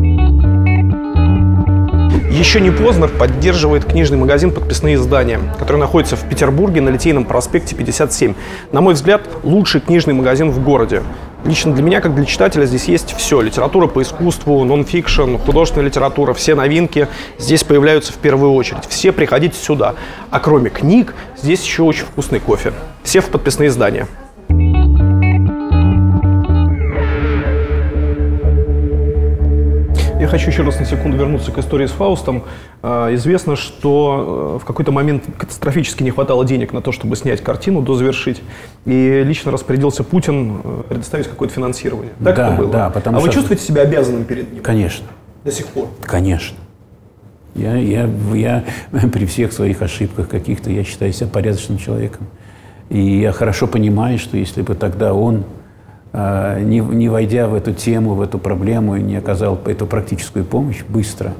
[2.33, 7.75] Еще не Познер поддерживает книжный магазин «Подписные издания», который находится в Петербурге на Литейном проспекте
[7.75, 8.33] 57.
[8.71, 11.03] На мой взгляд, лучший книжный магазин в городе.
[11.45, 13.39] Лично для меня, как для читателя, здесь есть все.
[13.39, 17.07] Литература по искусству, нон-фикшн, художественная литература, все новинки
[17.37, 18.85] здесь появляются в первую очередь.
[18.89, 19.95] Все приходите сюда.
[20.31, 22.73] А кроме книг, здесь еще очень вкусный кофе.
[23.03, 24.07] Все в подписные издания.
[30.19, 32.43] Я хочу еще раз на секунду вернуться к истории с Фаустом.
[32.81, 37.41] А, Известно, что э, в какой-то момент катастрофически не хватало денег на то, чтобы снять
[37.41, 38.41] картину, дозавершить.
[38.85, 42.13] И лично распорядился Путин э, предоставить какое-то финансирование.
[42.23, 42.71] Так Да, это было?
[42.71, 45.07] да, потому а вы что- чувствуете себя обязанным перед ним Конечно.
[45.43, 45.89] до сих пор?
[46.01, 46.57] Конечно.
[47.55, 48.63] Я, я, я
[49.11, 52.27] при всех своих ошибках каких-то, я считаю себя порядочным человеком.
[52.89, 55.45] И я хорошо понимаю, что если бы тогда он,
[56.11, 60.45] а, не, не войдя в эту тему, в эту проблему, и не оказал эту практическую
[60.45, 61.33] помощь быстро,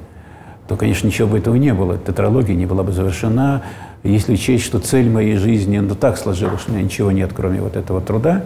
[0.68, 1.98] то, конечно, ничего бы этого не было.
[1.98, 3.64] Тетралогия не была бы завершена.
[4.04, 7.62] Если учесть, что цель моей жизни, ну так сложилось, что у меня ничего нет, кроме
[7.62, 8.44] вот этого труда,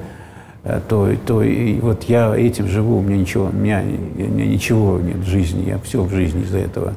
[0.63, 4.45] э, то, то и вот я этим живу, у меня ничего, у меня, у меня
[4.45, 6.93] ничего нет в жизни, я все в жизни из-за этого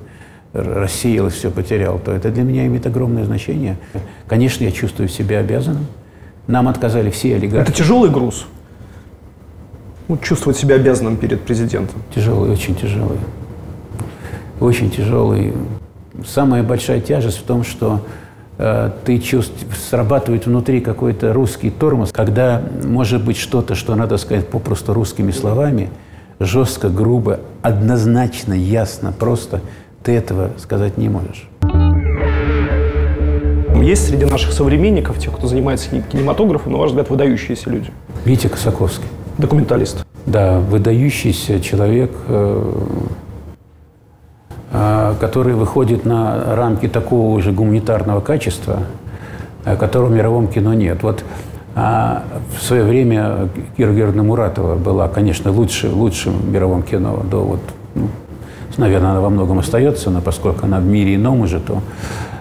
[0.53, 3.77] рассеялось, все потерял, то это для меня имеет огромное значение.
[4.27, 5.87] Конечно, я чувствую себя обязанным.
[6.47, 7.69] Нам отказали все олигархи.
[7.69, 8.47] Это тяжелый груз.
[10.09, 12.03] Ну, чувствовать себя обязанным перед президентом.
[12.13, 13.19] Тяжелый, очень тяжелый.
[14.59, 15.53] Очень тяжелый.
[16.27, 18.05] Самая большая тяжесть в том, что
[18.59, 24.49] э, ты чувствуешь, срабатывает внутри какой-то русский тормоз, когда может быть что-то, что надо сказать
[24.49, 25.91] попросту русскими словами,
[26.41, 29.61] жестко, грубо, однозначно, ясно, просто,
[30.03, 31.49] ты этого сказать не можешь.
[33.83, 37.91] Есть среди наших современников, тех, кто занимается кинематографом, на ваш взгляд, выдающиеся люди?
[38.25, 39.07] Витя Косаковский.
[39.39, 40.05] Документалист.
[40.27, 42.73] Да, выдающийся человек, э,
[44.73, 48.81] э, который выходит на рамки такого уже гуманитарного качества,
[49.65, 51.03] э, которого в мировом кино нет.
[51.03, 51.25] Вот
[51.75, 52.25] а,
[52.57, 57.23] в свое время Кира Георгиевна Муратова была, конечно, лучше, лучшим в мировом кино.
[57.31, 57.61] До вот,
[57.95, 58.09] ну,
[58.79, 61.83] наверное, она во многом остается, но поскольку она в мире ином уже, то...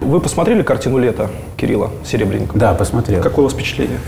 [0.02, 2.60] Вы посмотрели картину «Лето» Кирилла Серебренникова?
[2.60, 3.22] Да, посмотрел.
[3.22, 4.00] Какое у вас впечатление?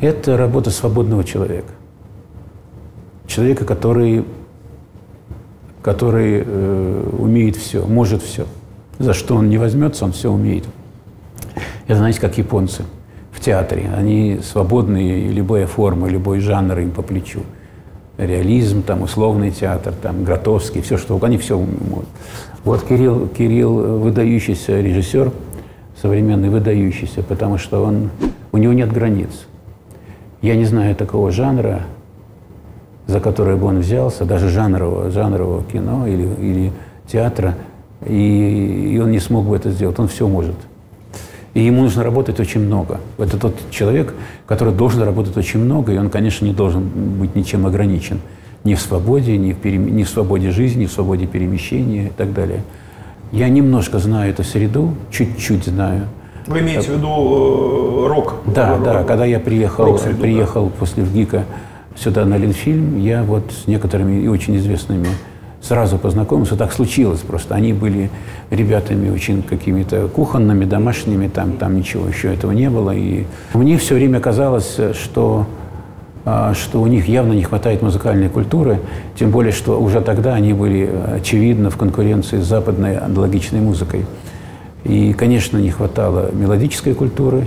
[0.00, 1.68] Это работа свободного человека.
[3.26, 4.24] Человека, который,
[5.80, 8.46] который э, умеет все, может все.
[8.98, 10.64] За что он не возьмется, он все умеет.
[11.86, 12.84] Это, знаете, как японцы
[13.30, 13.90] в театре.
[13.96, 17.40] Они свободные, любая форма, любой жанр им по плечу.
[18.26, 22.06] Реализм, там, условный театр, там, Гротовский, все что угодно, они все могут.
[22.64, 25.32] Вот Кирилл, Кирилл выдающийся режиссер,
[26.00, 28.10] современный выдающийся, потому что он,
[28.52, 29.46] у него нет границ.
[30.40, 31.82] Я не знаю такого жанра,
[33.06, 36.72] за который бы он взялся, даже жанрового, жанрового кино или, или
[37.06, 37.56] театра,
[38.06, 39.98] и, и он не смог бы это сделать.
[39.98, 40.56] Он все может.
[41.54, 43.00] И ему нужно работать очень много.
[43.18, 44.14] Это тот человек,
[44.46, 46.82] который должен работать очень много, и он, конечно, не должен
[47.18, 48.20] быть ничем ограничен.
[48.64, 52.12] Ни в свободе, ни в, перем- ни в свободе жизни, ни в свободе перемещения и
[52.16, 52.62] так далее.
[53.32, 56.06] Я немножко знаю эту среду, чуть-чуть знаю.
[56.46, 58.34] Вы имеете в виду э, рок?
[58.46, 60.22] Да, Рок- да, когда я приехал, Рок-среду, да.
[60.22, 61.44] приехал после ВГИКа
[61.96, 65.08] сюда на Ленфильм, я вот с некоторыми и очень известными
[65.62, 66.56] сразу познакомился.
[66.56, 67.54] Так случилось просто.
[67.54, 68.10] Они были
[68.50, 72.90] ребятами очень какими-то кухонными, домашними, там, там ничего еще этого не было.
[72.90, 75.46] И мне все время казалось, что,
[76.24, 78.80] а, что у них явно не хватает музыкальной культуры,
[79.18, 84.04] тем более, что уже тогда они были, очевидно, в конкуренции с западной аналогичной музыкой.
[84.84, 87.46] И, конечно, не хватало мелодической культуры,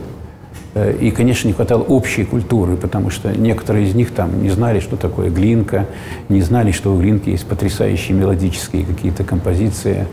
[0.75, 4.97] И, конечно, не хватало общей культуры, потому что некоторые из них там не знали, что
[4.97, 5.87] такое глинка,
[6.27, 10.05] не знали, что у глинки есть потрясающие мелодические какие-то композиции.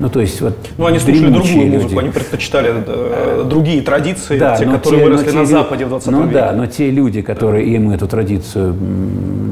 [0.00, 1.74] Ну, то есть вот Ну, они слушали другую люди.
[1.82, 5.88] музыку, они предпочитали э, другие традиции, Да, те, которые те- выросли те на Западе в
[5.88, 6.34] 20 Ну веке.
[6.34, 8.76] да, но те люди, которые им эту традицию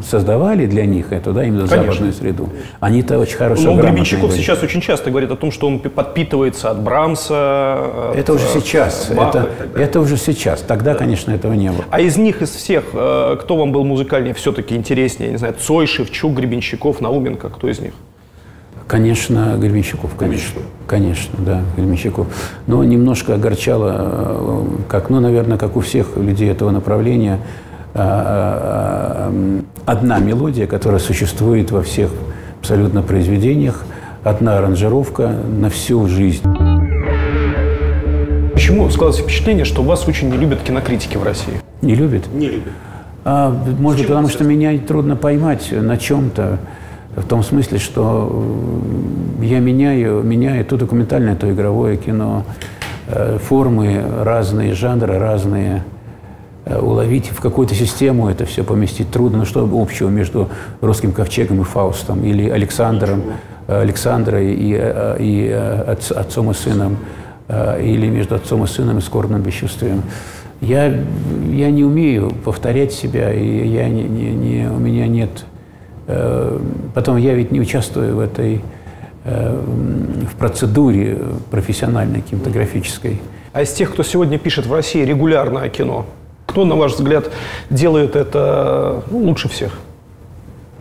[0.08, 1.86] создавали для них, эту, да, именно Конечно.
[1.92, 5.80] западную среду, они-то очень хорошо грамотные Гребенщиков сейчас очень часто говорит о том, что он
[5.80, 8.10] пи- подпитывается от Брамса.
[8.12, 9.10] от, Это уже э, сейчас.
[9.16, 10.60] Баха Это, это уже сейчас.
[10.60, 11.84] Тогда, конечно, этого не было.
[11.90, 15.32] А из них, из всех, э, кто вам был музыкальнее все-таки интереснее?
[15.32, 17.94] Не знаю, Цой, Шевчук, Гребенщиков, Науменко, кто из них?
[18.86, 20.60] Конечно, Гребенщиков, конечно.
[20.86, 22.28] Конечно, да, Гребенщиков.
[22.68, 27.40] Но немножко огорчало, э, как, ну, наверное, как у всех людей этого направления,
[27.94, 32.10] а, м, одна мелодия, которая существует во всех
[32.60, 33.84] абсолютно произведениях,
[34.22, 36.42] одна аранжировка на всю жизнь.
[38.52, 41.60] Почему складывается впечатление, что вас очень не любят кинокритики в России?
[41.82, 42.32] Не любит?
[42.32, 42.72] Не любят.
[43.24, 46.58] А, может быть, потому что меня трудно поймать на чем-то,
[47.16, 48.30] в том смысле, что
[49.40, 52.44] э, я меняю, меняю то документальное, то игровое кино,
[53.08, 55.82] э, формы разные, жанры разные.
[56.66, 59.38] Э, Уловить в какую-то систему это все поместить трудно.
[59.38, 60.48] Ну что общего между
[60.80, 63.22] русским ковчегом и Фаустом или Александром,
[63.66, 66.98] Александрой и, и отц- отцом и сыном,
[67.80, 70.02] или между отцом и сыном и скорбным бесчувствием.
[70.60, 70.86] Я,
[71.50, 75.44] я не умею повторять себя, и я не, не- не- у меня нет...
[76.06, 76.58] э,
[76.94, 78.62] Потом я ведь не участвую в этой
[79.24, 79.62] э,
[80.30, 81.18] в процедуре
[81.50, 83.20] профессиональной кинематографической.
[83.52, 86.06] А из тех, кто сегодня пишет в России регулярное кино,
[86.46, 87.30] кто, на ваш взгляд,
[87.70, 89.78] делает это ну, лучше всех?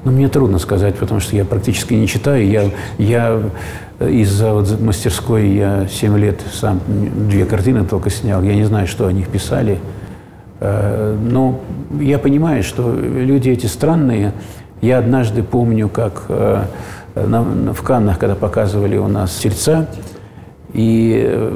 [0.05, 2.47] Ну, мне трудно сказать, потому что я практически не читаю.
[2.47, 3.41] Я, я
[3.99, 8.43] из-за вот мастерской я 7 лет сам две картины только снял.
[8.43, 9.79] Я не знаю, что о них писали.
[10.59, 11.61] Э, Но
[11.99, 14.33] я понимаю, что люди эти странные.
[14.85, 16.63] Я однажды помню, как э,
[17.15, 19.87] в Каннах, когда показывали у нас «Тельца»,
[20.73, 21.51] и э,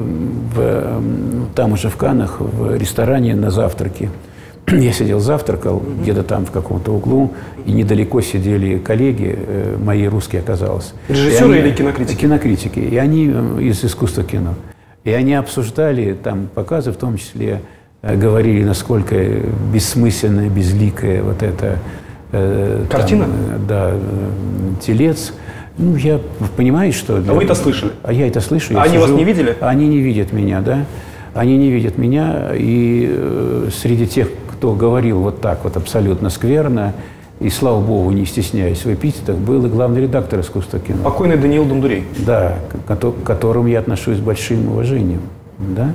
[0.52, 4.10] в, там уже в Каннах, в ресторане на завтраке,
[4.66, 7.30] я сидел, завтракал где-то там в каком-то углу,
[7.66, 10.92] и недалеко сидели коллеги, э, мои русские оказалось.
[11.06, 12.20] Режиссеры они- или кинокритики?
[12.20, 12.80] Кинокритики.
[12.80, 13.26] И они
[13.60, 14.56] из искусства кино.
[15.04, 17.60] И они обсуждали там показы, в том числе
[18.02, 19.14] говорили, насколько
[19.72, 21.78] бессмысленная, безликая вот эта
[22.32, 23.24] э, там, Картина?
[23.24, 23.98] э, да, э,
[24.80, 25.32] телец.
[25.78, 26.20] Ну, я
[26.56, 27.16] понимаю, что...
[27.16, 27.92] А вы это слышали?
[28.02, 28.78] А я это слышу.
[28.78, 29.56] А они вас не видели?
[29.60, 30.84] Они не видят меня, да.
[31.34, 32.50] Они не видят меня.
[32.54, 36.92] И э, среди тех, кто говорил вот так вот абсолютно скверно,
[37.40, 40.98] и, слава богу, не стесняясь в эпитетах, был и главный редактор искусства кино.
[41.02, 42.04] Покойный Даниил Дондурей.
[42.18, 45.22] Да, к которому я отношусь с большим уважением.
[45.58, 45.94] Да?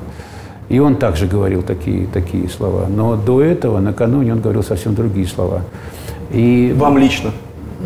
[0.70, 2.88] И он также говорил такие, такие слова.
[2.90, 5.62] Но до этого, накануне, он говорил совсем другие слова.
[6.36, 7.32] И Вам лично.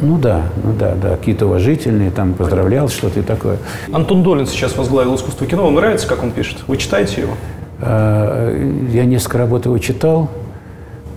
[0.02, 3.58] ну да, ну да, да, какие-то уважительные, там поздравлял, что-то и такое.
[3.92, 5.64] Антон Долин сейчас возглавил искусство кино.
[5.66, 6.58] Вам нравится, как он пишет?
[6.68, 7.34] Вы читаете его?
[7.80, 10.30] Э, Я несколько работ его читал.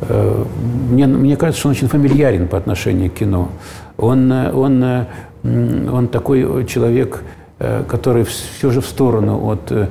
[0.02, 0.44] Э,
[0.90, 3.48] Мне, мне кажется, что он очень фамильярен по отношению к кино.
[3.96, 5.06] Он, он,
[5.44, 7.22] он такой человек,
[7.60, 9.86] э, который все же в сторону от э,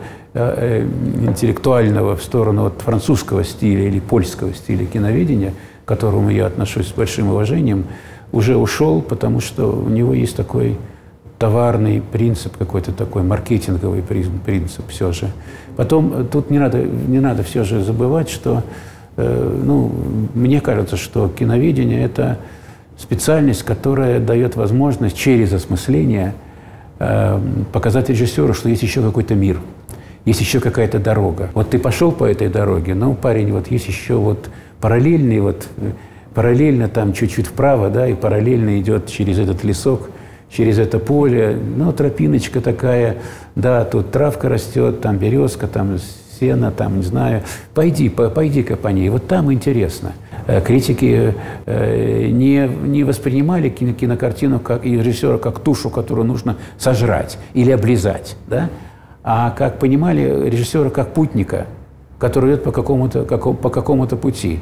[1.21, 5.53] интеллектуального, в сторону от французского стиля или польского стиля киноведения,
[5.85, 7.85] к которому я отношусь с большим уважением,
[8.31, 10.77] уже ушел, потому что у него есть такой
[11.41, 15.27] товарный принцип, какой-то такой маркетинговый принцип все же.
[15.75, 18.61] Потом э, тут не надо, не надо все же забывать, что,
[19.17, 19.91] э, ну,
[20.35, 22.37] мне кажется, что киноведение– это
[22.95, 26.35] специальность, которая дает возможность через осмысление
[26.99, 27.39] э,
[27.73, 29.59] показать режиссеру, что есть еще какой-то мир,
[30.25, 31.49] есть еще какая-то дорога.
[31.53, 35.91] Вот ты пошел по этой дороге, но, парень, вот есть еще вот параллельный, вот э,
[36.33, 40.09] параллельно там чуть-чуть вправо, да, и параллельно идет через этот лесок,
[40.49, 43.17] через это поле, ну, тропиночка такая,
[43.55, 45.97] да, тут травка растет, там березка, там
[46.39, 47.43] сено, там, не знаю.
[47.73, 50.13] Пойди, по- пойди-ка по ней, вот там интересно.
[50.47, 51.33] Э, Критики
[51.65, 57.71] э, не, не воспринимали кино- кинокартину как, и режиссера как тушу, которую нужно сожрать или
[57.71, 58.69] облизать, да?
[59.23, 61.67] А как понимали режиссера как путника,
[62.17, 64.59] который идет по какому-то, како- по какому-то пути.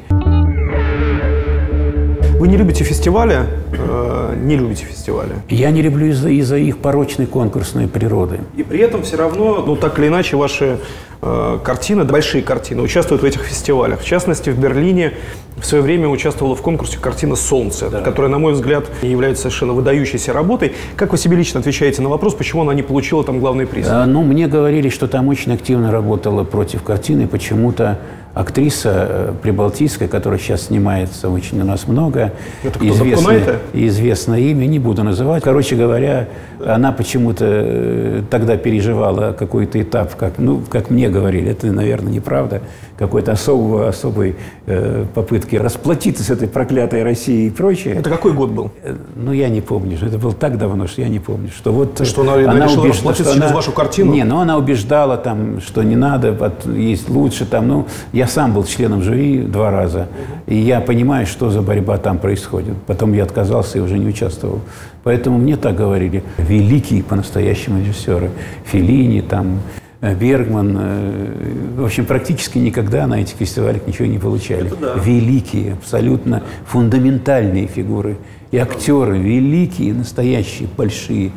[2.40, 3.40] Вы не любите фестивали?
[3.74, 5.32] Э, не любите фестивали.
[5.50, 8.40] Я не люблю из-за из их порочной конкурсной природы.
[8.56, 10.78] И при этом все равно, ну так или иначе, ваши
[11.20, 14.00] э, картины, большие картины, участвуют в этих фестивалях.
[14.00, 15.12] В частности, в Берлине
[15.58, 20.32] в свое время участвовала в конкурсе картина «Солнце», которая, на мой взгляд, является совершенно выдающейся
[20.32, 20.72] работой.
[20.96, 23.86] Как вы себе лично отвечаете на вопрос, почему она не получила там главный приз?
[23.90, 27.98] А, Ну, мне говорили, что там очень активно работала против картины почему-то
[28.40, 32.32] актриса э, прибалтийская, которая сейчас снимается очень у нас много.
[32.62, 33.58] Это кто, Запкунайте?
[33.72, 35.42] известное имя, не буду называть.
[35.42, 36.28] Короче говоря,
[36.64, 42.62] она почему-то э, тогда переживала какой-то этап, как, ну, как мне говорили, это, наверное, неправда,
[42.98, 47.94] какой-то особого, особой э, попытки расплатиться с этой проклятой Россией и прочее.
[47.94, 48.70] Это какой год был?
[48.82, 49.98] Э, Ну, я не помню.
[50.00, 51.50] Это было так давно, что я не помню.
[51.54, 54.12] Что вот Что она решила расплатиться через вашу картину?
[54.12, 57.68] Не, но она убеждала там, что не надо, вот, есть лучше там.
[57.68, 60.08] Ну, я сам был членом жюри два раза,
[60.46, 62.74] и я понимаю, что за борьба там происходит.
[62.86, 64.60] Потом я отказался и уже не участвовал.
[65.04, 68.30] Поэтому мне так говорили великие по-настоящему режиссеры.
[68.64, 69.60] Феллини, там,
[70.00, 70.76] э, Бергман.
[70.80, 71.32] э,
[71.78, 74.70] В общем, практически никогда на этих фестивалях ничего не получали.
[75.04, 78.16] Великие, абсолютно фундаментальные фигуры.
[78.52, 81.32] И актеры великие, настоящие, большие.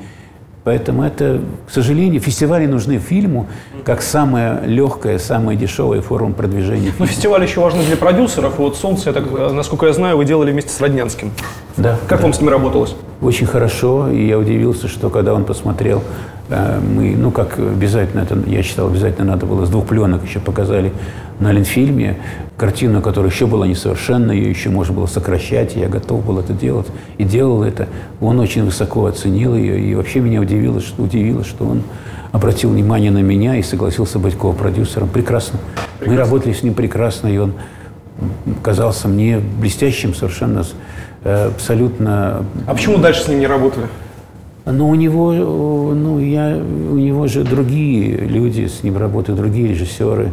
[0.63, 3.47] Поэтому это, к сожалению, фестивали нужны фильму
[3.83, 7.07] как самая легкая, самая дешевая форма продвижения Ну, фильма.
[7.07, 8.57] фестиваль еще важный для продюсеров.
[8.57, 11.31] Вот «Солнце», я так, э, насколько я знаю, вы делали вместе с Роднянским.
[11.75, 12.23] Да, Как да.
[12.23, 12.95] вам с ним работалось?
[13.21, 16.01] Очень хорошо, и я удивился, что когда он посмотрел,
[16.49, 20.39] э, мы, ну как обязательно, это, я считал, обязательно надо было с двух пленок еще
[20.39, 20.93] показали
[21.39, 22.17] на Ленфильме
[22.57, 26.87] картину, которая еще была несовершенна, ее еще можно было сокращать, я готов был это делать,
[27.17, 27.87] и делал это.
[28.21, 31.83] Он очень высоко оценил ее, и вообще меня удивило, что, удивило, что он
[32.31, 35.09] обратил внимание на меня и согласился быть ко-продюсером.
[35.09, 35.59] Прекрасно.
[36.05, 37.53] Мы работали с ним прекрасно, и он
[38.61, 40.63] казался мне блестящим совершенно,
[41.23, 43.87] э, абсолютно А почему дальше с ним не работали?
[44.65, 49.67] но у него, э, ну, я, у него же другие люди с ним работают, другие
[49.69, 50.31] режиссеры.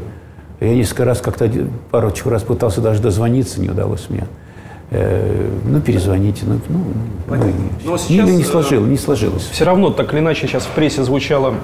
[0.61, 1.51] Я несколько раз как-то,
[1.91, 4.27] парочку раз пытался даже дозвониться, не удалось мне.
[4.91, 6.43] Э, ну, перезвоните.
[6.47, 6.85] Ну, ну,
[7.29, 9.49] ну, Но не- сейчас, не, э, сложилось, не сложилось.
[9.51, 11.55] Все равно, так или иначе, сейчас в прессе звучала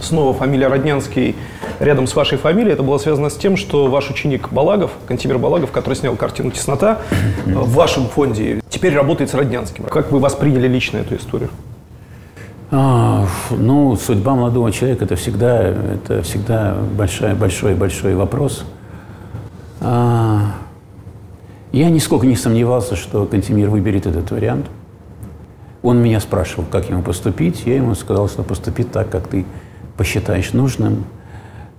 [0.00, 1.36] снова фамилия Роднянский
[1.80, 2.72] рядом с вашей фамилией.
[2.74, 6.98] Это было связано с тем, что ваш ученик Балагов, Кантимир Балагов, который снял картину «Теснота»,
[7.46, 9.84] э, в вашем фонде теперь работает с Роднянским.
[9.84, 11.50] Как вы восприняли лично эту историю?
[12.70, 18.64] А, ну, судьба молодого человека это всегда, это всегда большой, большой, большой вопрос.
[19.80, 20.52] А,
[21.72, 24.66] я нисколько не сомневался, что Кантемир выберет этот вариант.
[25.82, 27.64] Он меня спрашивал, как ему поступить.
[27.64, 29.46] Я ему сказал, что поступить так, как ты
[29.96, 31.04] посчитаешь нужным,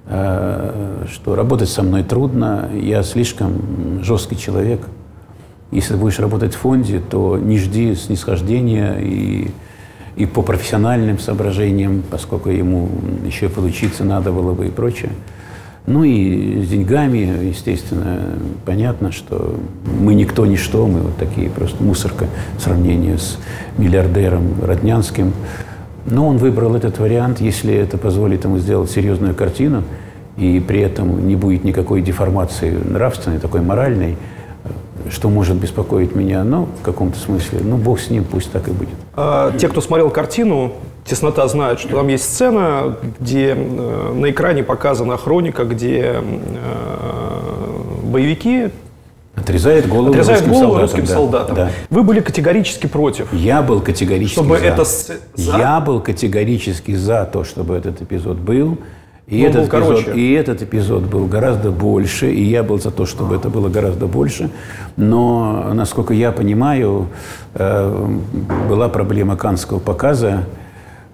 [0.07, 4.81] э, что работать со мной трудно, я слишком жесткий человек.
[5.71, 9.51] Если ты будешь работать в фонде, то не жди снисхождения и,
[10.15, 12.89] и по профессиональным соображениям, поскольку ему
[13.25, 15.11] еще и поучиться надо было бы и прочее.
[15.87, 18.19] Ну и с деньгами, естественно,
[18.65, 19.55] понятно, что
[19.99, 23.39] мы никто, ничто, мы вот такие просто мусорка в сравнении с
[23.77, 25.33] миллиардером Роднянским.
[26.05, 29.83] Но он выбрал этот вариант, если это позволит ему сделать серьезную картину,
[30.37, 34.15] и при этом не будет никакой деформации нравственной, такой моральной,
[35.09, 38.71] что может беспокоить меня, ну, в каком-то смысле, ну, бог с ним, пусть так и
[38.71, 38.89] будет.
[39.15, 40.73] А, Те, кто смотрел картину
[41.05, 48.69] «Теснота», знают, что там есть сцена, где э, на экране показана хроника, где э, боевики
[49.35, 50.81] Отрезает голову отрезают русским голову солдатам.
[50.81, 51.55] русским да, солдатам.
[51.55, 51.69] да.
[51.89, 53.31] Вы были категорически против.
[53.31, 54.65] Я был категорически Чтобы за.
[54.65, 55.57] это с- за?
[55.57, 58.77] Я был категорически за то, чтобы этот эпизод был.
[59.29, 60.19] И, он этот эпизод, короче.
[60.19, 64.07] и этот эпизод был гораздо больше, и я был за то, чтобы это было гораздо
[64.07, 64.49] больше.
[64.97, 67.07] Но, насколько я понимаю,
[67.53, 68.07] э,
[68.67, 70.45] была проблема канского показа,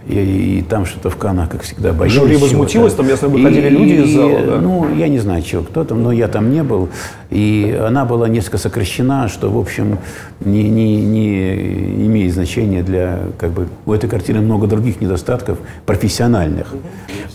[0.07, 2.13] и, и там что-то в Канах, как всегда, боялись.
[2.13, 4.57] Жюри возмутилось, там, если выходили И- люди из зала, да?
[4.61, 6.89] Ну, я не знаю, чего, кто там, но я там не был.
[7.31, 9.97] И она была несколько сокращена, что, в общем,
[10.39, 16.73] не, не, не имеет значения для, как бы, у этой картины много других недостатков профессиональных.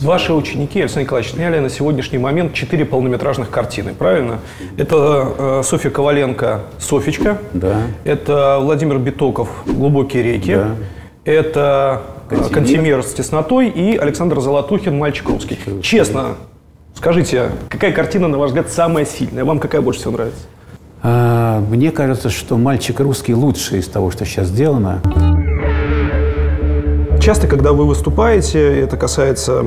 [0.00, 4.38] Ваши ученики, Александр Николаевич, сняли на сегодняшний момент четыре полнометражных картины, правильно?
[4.76, 7.82] Это э, Софья Коваленко «Софичка», Да.
[8.04, 10.68] это Владимир Битоков «Глубокие реки», Да.
[11.24, 12.54] это Кантемир.
[12.54, 15.58] Кантемир с теснотой и Александр Золотухин «Мальчик русский».
[15.82, 16.36] Честно,
[16.94, 19.44] скажите, какая картина, на ваш взгляд, самая сильная?
[19.44, 20.42] Вам какая больше всего нравится?
[21.02, 25.02] А, мне кажется, что «Мальчик русский» лучше из того, что сейчас сделано.
[27.20, 29.62] Часто, когда вы выступаете, это касается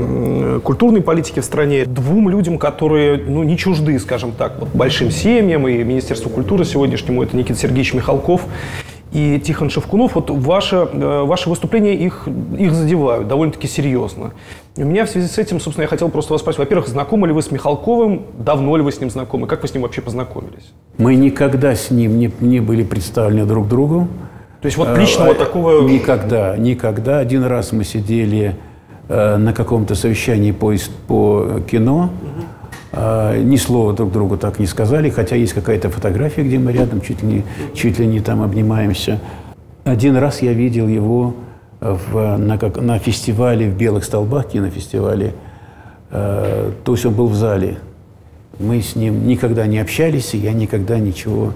[0.64, 5.68] культурной политики в стране, двум людям, которые ну, не чужды, скажем так, вот, большим семьям
[5.68, 8.42] и Министерству культуры сегодняшнему, это Никита Сергеевич Михалков
[9.14, 14.34] и Тихон Шевкунов, вот ваше, э, ваши выступления их, их задевают довольно-таки серьезно.
[14.76, 17.28] И у меня в связи с этим, собственно, я хотел просто вас спросить, во-первых, знакомы
[17.28, 20.02] ли вы с Михалковым, давно ли вы с ним знакомы, как вы с ним вообще
[20.02, 20.74] познакомились?
[20.98, 24.08] Мы никогда с ним не, не были представлены друг другу.
[24.62, 25.88] То есть вот личного Э, такого...
[25.88, 27.20] Никогда, никогда.
[27.20, 28.56] Один раз мы сидели
[29.10, 30.74] э, на каком-то совещании по,
[31.08, 32.53] по кино, А,
[32.94, 37.24] Ни слова друг другу так не сказали, хотя есть какая-то фотография, где мы рядом чуть
[37.24, 39.20] ли не, чуть ли не там обнимаемся.
[39.84, 41.34] Один раз я видел его
[41.84, 45.34] в, на, как, на фестивале в Белых Столбах, кинофестивале.
[46.12, 47.78] Э, то есть он был в зале.
[48.60, 51.54] Мы с ним никогда не общались, и я никогда ничего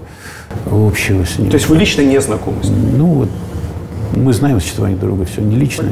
[0.70, 1.48] общего с ним.
[1.48, 2.98] То есть вы лично не знакомы с ним?
[2.98, 3.28] Ну, вот,
[4.16, 5.88] мы знаем существование друга, все, не лично.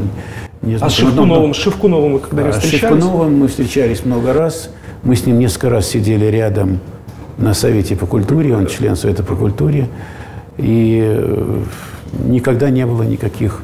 [0.62, 3.00] Не А с Шевкуновым, с Шевкуновым вы когда-нибудь а с встречались?
[3.00, 4.70] Шевкуновым мы встречались много раз.
[5.02, 6.80] Мы с ним несколько раз сидели рядом
[7.38, 9.88] на Совете по культуре, он член Совета по культуре.
[10.56, 11.62] И э,
[12.24, 13.62] никогда не было никаких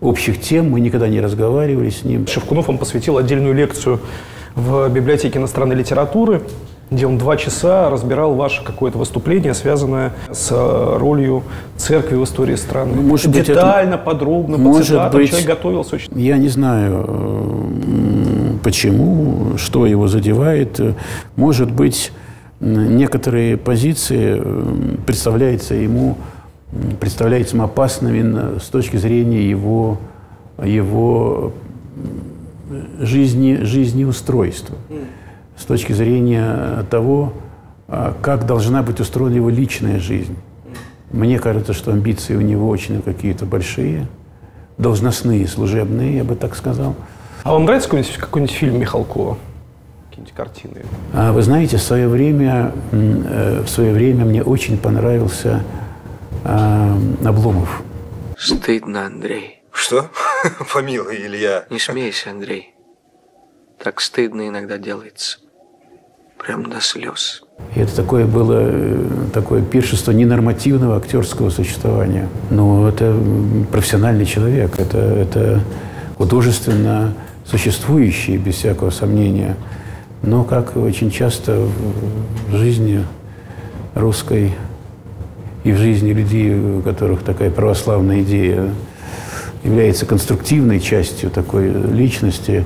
[0.00, 2.26] общих тем, мы никогда не разговаривали с ним.
[2.26, 4.00] Шевкунов он посвятил отдельную лекцию
[4.54, 6.42] в библиотеке иностранной литературы,
[6.90, 11.42] где он два часа разбирал ваше какое-то выступление, связанное с э, ролью
[11.78, 12.92] церкви в истории страны.
[12.94, 15.18] Ну, может быть, Детально, подробно, по может цитатам.
[15.18, 16.10] быть- Человек готовился очень.
[16.20, 18.03] Я не знаю, м,
[18.64, 20.80] почему, что его задевает.
[21.36, 22.10] Может быть,
[22.60, 24.42] некоторые позиции
[25.06, 26.16] представляются ему,
[26.72, 29.98] м, представляются ему опасными с точки зрения его,
[30.64, 31.52] его
[33.00, 34.76] жизни, жизнеустройства,
[35.56, 37.34] с точки зрения того,
[37.86, 40.36] а, как должна быть устроена его личная жизнь.
[41.12, 44.06] Мне кажется, что амбиции у него очень какие-то большие,
[44.78, 46.96] должностные, служебные, я бы так сказал.
[47.44, 49.36] А вам нравится какой-нибудь, какой-нибудь фильм Михалкова?
[50.08, 50.82] Какие-нибудь картины?
[51.12, 55.62] А вы знаете, в свое время, э, в свое время мне очень понравился
[56.42, 57.82] а, Обломов.
[58.38, 59.62] Стыдно, Андрей.
[59.72, 60.06] Что?
[60.72, 61.66] Помилуй, Илья.
[61.68, 62.74] Не смейся, Андрей.
[63.82, 65.36] Так стыдно иногда делается.
[66.38, 67.42] Прям до слез.
[67.74, 72.26] И это такое было э, такое пиршество ненормативного актерского существования.
[72.48, 73.14] Но это
[73.70, 75.60] профессиональный человек, это, это
[76.16, 77.12] художественно
[77.44, 79.56] существующий, без всякого сомнения.
[80.22, 81.66] Но, как очень часто
[82.48, 83.04] в, жизни
[83.94, 84.52] русской
[85.64, 88.70] и в жизни людей, у которых такая православная идея
[89.62, 92.64] является конструктивной частью такой личности,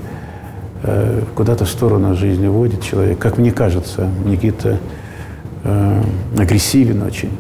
[0.83, 3.19] э, куда-то в сторону жизни водит человек.
[3.19, 4.79] Как мне кажется, Никита
[5.65, 6.03] э,
[6.37, 7.31] агрессивен очень.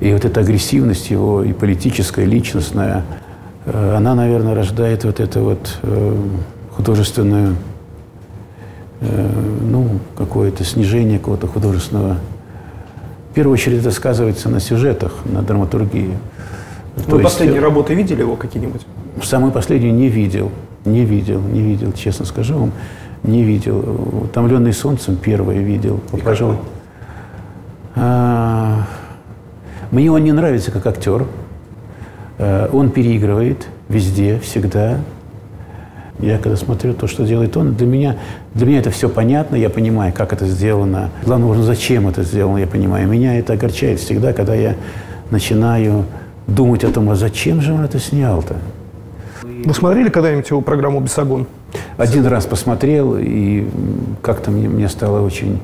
[0.00, 3.04] И вот эта агрессивность его и политическая, и личностная,
[3.72, 6.16] она, наверное, рождает вот это вот э,
[6.76, 7.56] художественную,
[9.00, 9.30] э,
[9.62, 12.16] ну, какое-то снижение какого-то художественного.
[13.30, 16.12] В первую очередь это сказывается на сюжетах, на драматургии.
[16.96, 18.86] То Вы есть, последние работы видели его какие-нибудь?
[19.22, 20.50] Самую последнюю не видел,
[20.84, 22.72] не видел, не видел, честно скажу вам,
[23.22, 23.78] не видел.
[24.24, 26.56] «Утомленный солнцем» первое видел, пожалуй.
[27.96, 28.86] А,
[29.90, 31.26] Мне он не нравится как актер.
[32.38, 34.98] Э, Он переигрывает везде, всегда.
[36.20, 38.16] Я когда смотрю то, что делает он, для меня,
[38.54, 41.10] для меня это все понятно, я понимаю, как это сделано.
[41.24, 43.06] Главное, важно, зачем это сделано, я понимаю.
[43.06, 44.74] Меня это огорчает всегда, когда я
[45.30, 46.06] начинаю
[46.48, 48.56] думать о том, а зачем же он это снял-то?
[49.42, 51.46] Вы смотрели когда-нибудь его программу «Бесогон»?
[51.96, 53.68] Один раз посмотрел, и
[54.22, 55.60] как-то мне, мне стало очень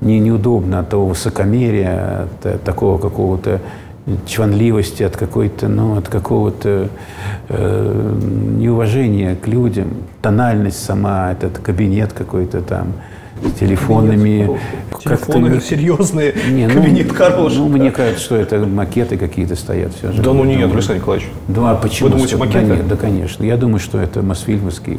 [0.00, 3.60] не, неудобно от того высокомерия, от, такого какого-то
[4.26, 6.88] чванливости, от какой-то, ну, от какого-то
[7.48, 8.12] э,
[8.58, 9.88] неуважения к людям.
[10.20, 12.88] Тональность сама, этот кабинет какой-то там
[13.42, 14.58] с телефонами.
[15.02, 17.58] Телефоны не- серьезные, не, ну, кабинет хороший.
[17.58, 20.22] Ну, мне кажется, что это макеты какие-то стоят все же.
[20.22, 20.74] Да ну нет, Думаю.
[20.74, 21.28] Александр Николаевич.
[21.48, 22.08] Да, а почему?
[22.08, 22.66] Вы думаете, Да макеты?
[22.66, 23.44] нет, да, конечно.
[23.44, 24.98] Я думаю, что это мосфильмовские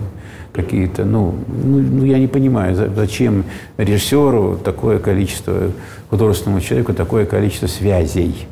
[0.51, 1.05] какие-то.
[1.05, 3.43] Ну, ну, ну, я не понимаю, за- зачем
[3.77, 5.53] режиссеру такое количество,
[6.09, 8.47] художественному человеку такое количество связей.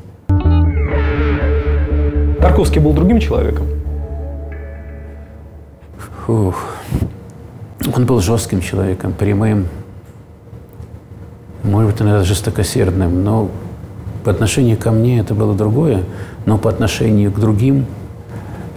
[2.53, 3.65] Тарковский был другим человеком.
[6.27, 6.67] Фух.
[7.95, 9.65] Он был жестким человеком, прямым,
[11.63, 13.49] может быть, иногда жестокосердным, но
[14.23, 16.03] по отношению ко мне это было другое,
[16.45, 17.87] но по отношению к другим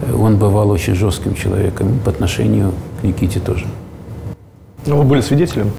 [0.01, 3.67] э, он бывал очень жестким человеком, по отношению к Никите тоже.
[4.87, 5.69] Но вы были свидетелем.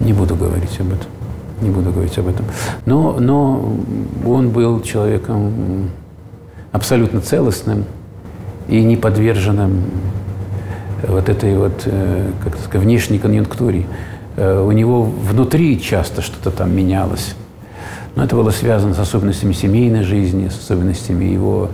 [0.00, 1.08] Не буду говорить об этом.
[1.62, 2.44] Не буду говорить об этом.
[2.84, 3.74] Но, но
[4.26, 5.90] он был человеком
[6.76, 7.84] абсолютно целостным
[8.68, 9.84] и не подверженным
[11.08, 13.86] вот этой вот, э, как сказать, внешней конъюнктуре.
[14.36, 17.34] Э, У него внутри часто что-то там менялось.
[18.14, 21.68] Но это было связано с особенностями семейной жизни, с особенностями его,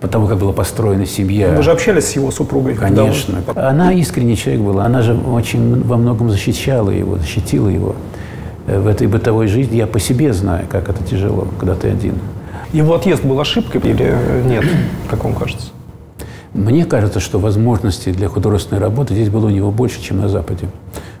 [0.00, 1.48] потому как была построена семья.
[1.56, 2.74] Вы же общались с его супругой.
[2.74, 3.38] когда он- Конечно.
[3.56, 4.84] Она искренний человек была.
[4.84, 7.94] Она же очень во многом защищала его, защитила его.
[8.66, 12.14] Э, В этой бытовой жизни я по себе знаю, как это тяжело, когда ты один.
[12.74, 14.12] Его отъезд был ошибкой или
[14.48, 14.64] нет,
[15.08, 15.68] как вам кажется?
[16.52, 20.66] Мне кажется, что возможностей для художественной работы здесь было у него больше, чем на Западе.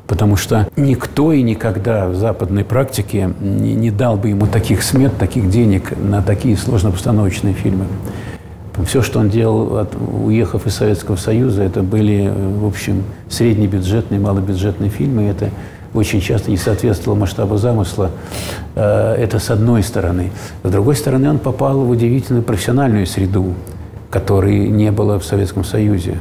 [0.08, 5.16] Потому что никто и никогда в западной практике не, не дал бы ему таких смет,
[5.16, 7.86] таких денег на такие сложно-постановочные фильмы.
[8.84, 14.90] Все, что он делал, от- уехав из Советского Союза, это были, в общем, среднебюджетные, малобюджетные
[14.90, 15.22] фильмы.
[15.22, 15.50] Это
[15.94, 18.10] очень часто не соответствовало масштабу замысла.
[18.74, 20.30] Э, Это с одной стороны.
[20.62, 23.54] С другой стороны, он попал в удивительную профессиональную среду,
[24.10, 26.18] которой не было в Советском Союзе.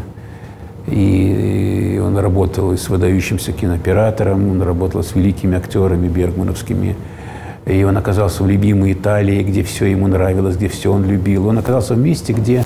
[0.87, 6.95] И он работал с выдающимся кинооператором, он работал с великими актерами бергмановскими.
[7.65, 11.47] И он оказался в любимой Италии, где все ему нравилось, где все он любил.
[11.47, 12.65] Он оказался в месте, где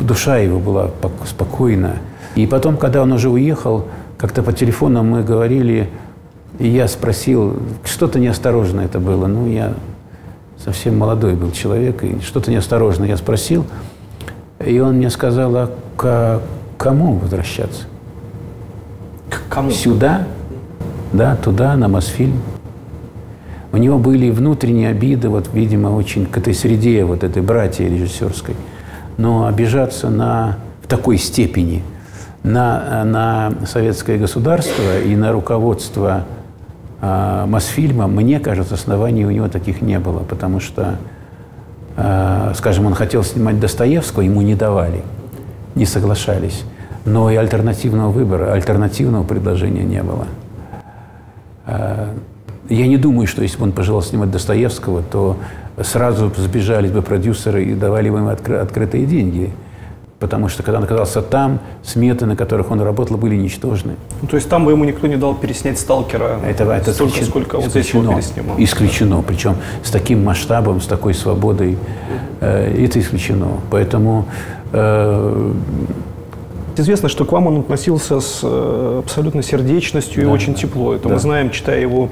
[0.00, 1.96] душа его была пок- спокойна.
[2.34, 3.84] И потом, когда он уже уехал,
[4.16, 5.90] как-то по телефону мы говорили,
[6.58, 9.26] и я спросил, что-то неосторожно это было.
[9.26, 9.74] Ну, я
[10.62, 13.64] совсем молодой был человек, и что-то неосторожно я спросил.
[14.64, 16.40] И он мне сказал, а к
[16.78, 17.84] кому возвращаться?
[19.28, 19.70] К кому?
[19.70, 20.26] Сюда,
[21.12, 22.40] да, туда, на Мосфильм.
[23.72, 28.54] У него были внутренние обиды, вот, видимо, очень к этой среде, вот этой братья режиссерской.
[29.16, 31.82] Но обижаться на, в такой степени
[32.42, 36.24] на, на советское государство и на руководство
[37.02, 40.98] а, Мосфильма, мне кажется, оснований у него таких не было, потому что,
[41.96, 45.02] а, скажем, он хотел снимать Достоевского, ему не давали,
[45.74, 46.62] не соглашались.
[47.04, 50.26] Но и альтернативного выбора, альтернативного предложения не было.
[51.66, 52.14] А,
[52.68, 55.36] Я не думаю, что если бы он пожелал снимать Достоевского, то
[55.82, 59.50] сразу сбежались бы продюсеры и давали бы ему откры- открытые деньги.
[60.22, 63.96] Потому что, когда он оказался там, сметы, на которых он работал, были ничтожны.
[64.22, 67.26] Ну, то есть там бы ему никто не дал переснять «Сталкера» Это, это столько, исключено-
[67.28, 68.54] сколько вот здесь его переснимал.
[68.58, 69.22] Исключено.
[69.26, 71.76] Причем с таким масштабом, с такой свободой.
[72.40, 73.48] э, это исключено.
[73.70, 74.26] Поэтому
[74.72, 75.52] э,
[76.76, 80.94] Известно, что к вам он относился с э, абсолютной сердечностью и очень тепло.
[80.94, 81.20] Это мы Да.
[81.20, 82.08] знаем, читая его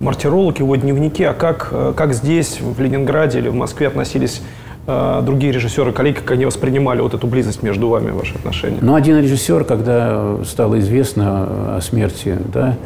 [0.00, 1.22] «Мартиролог», его дневники.
[1.24, 4.42] А как, э, как здесь, в Ленинграде или в Москве относились
[4.86, 8.78] другие режиссеры, коллеги, как они воспринимали вот эту близость между вами, ваши отношения?
[8.80, 12.76] Но один режиссер, когда стало известно о смерти да,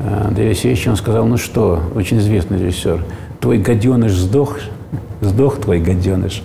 [0.00, 3.04] Андрея Алексеевича, он сказал, ну что, очень известный режиссер,
[3.40, 4.58] твой гаденыш сдох,
[5.20, 6.42] сдох твой гаденыш.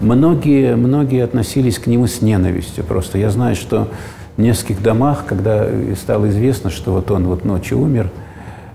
[0.00, 3.18] Многие, многие относились к нему с ненавистью просто.
[3.18, 3.88] Я знаю, что
[4.36, 5.66] в нескольких домах, когда
[6.00, 8.10] стало известно, что вот он вот ночью умер,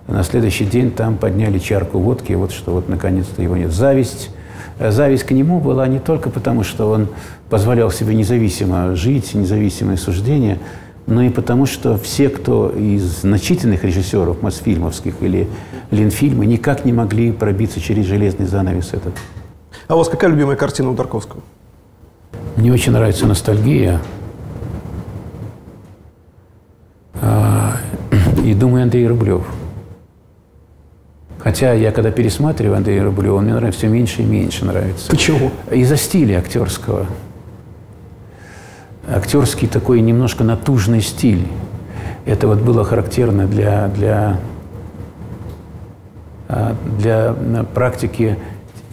[0.08, 3.72] на следующий день там подняли чарку водки, вот что вот наконец-то его нет.
[3.72, 4.43] Зависть, э,
[4.80, 7.08] зависть к нему была не только потому, что он
[7.50, 10.60] позволял себе независимо жить, независимые суждения,
[11.06, 15.48] но и потому, что все, кто из значительных режиссеров Мосфильмовских или
[15.92, 19.14] Ленфильма, никак не могли пробиться через железный занавес этот.
[19.88, 21.42] А у вас какая любимая картина у Тарковского?
[22.56, 24.00] Мне очень нравится ностальгия.
[27.22, 27.78] А,
[28.44, 29.46] И думаю, Андрей Рублев.
[31.44, 35.10] Хотя я когда пересматриваю Андрея Рублева, он мне нравится все меньше и меньше нравится.
[35.10, 35.52] Почему?
[35.70, 37.06] Из-за стиля актерского.
[39.14, 41.46] Актерский такой немножко натужный стиль.
[42.26, 44.40] Это вот было характерно для, для,
[46.48, 47.34] а, для
[47.74, 48.38] практики,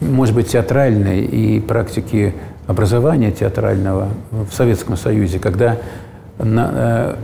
[0.01, 2.35] может быть, театральной и практики
[2.67, 5.77] образования театрального в Советском Союзе, когда
[6.39, 7.17] на- э,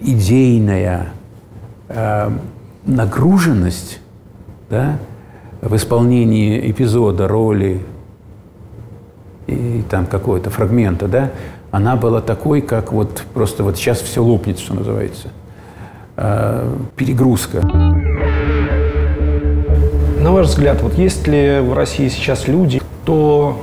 [0.00, 1.08] идейная
[1.88, 2.30] э,
[2.86, 3.98] нагруженность
[4.72, 4.98] да,
[5.60, 7.82] в исполнении эпизода, роли
[9.46, 11.30] и там какого-то фрагмента, да,
[11.70, 15.28] она была такой, как вот просто вот сейчас все лопнет, что называется.
[16.16, 17.60] Э, перегрузка.
[20.20, 23.60] На ваш взгляд, вот есть ли в России сейчас люди, кто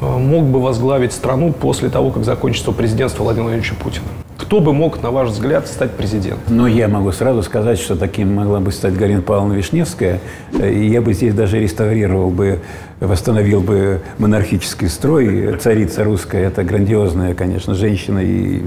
[0.00, 4.06] э, мог бы возглавить страну после того, как закончится президентство Владимира Владимировича Путина?
[4.48, 6.56] Кто бы мог, на ваш взгляд, стать президентом?
[6.56, 10.20] Но я могу сразу сказать, что таким могла бы стать Галина Павловна Вишневская.
[10.54, 12.60] И я бы здесь даже реставрировал бы,
[12.98, 15.54] восстановил бы монархический строй.
[15.58, 18.62] Царица русская– это грандиозная, конечно, женщина и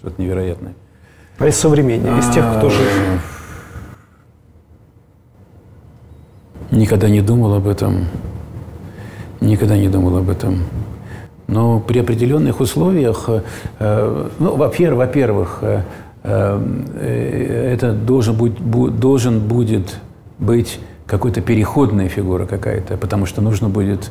[0.00, 0.74] что-то невероятное.
[1.38, 2.86] А из современных, из тех, кто жив?
[6.70, 8.08] Никогда не думал об этом.
[9.40, 10.64] Никогда не думал об этом.
[11.52, 15.82] Но при определенных условиях, э, ну, во-первых, во-первых, э,
[16.24, 18.54] э, это должен, быть,
[18.98, 19.96] должен будет
[20.38, 24.10] быть какой-то переходная фигура какая-то, потому что нужно будет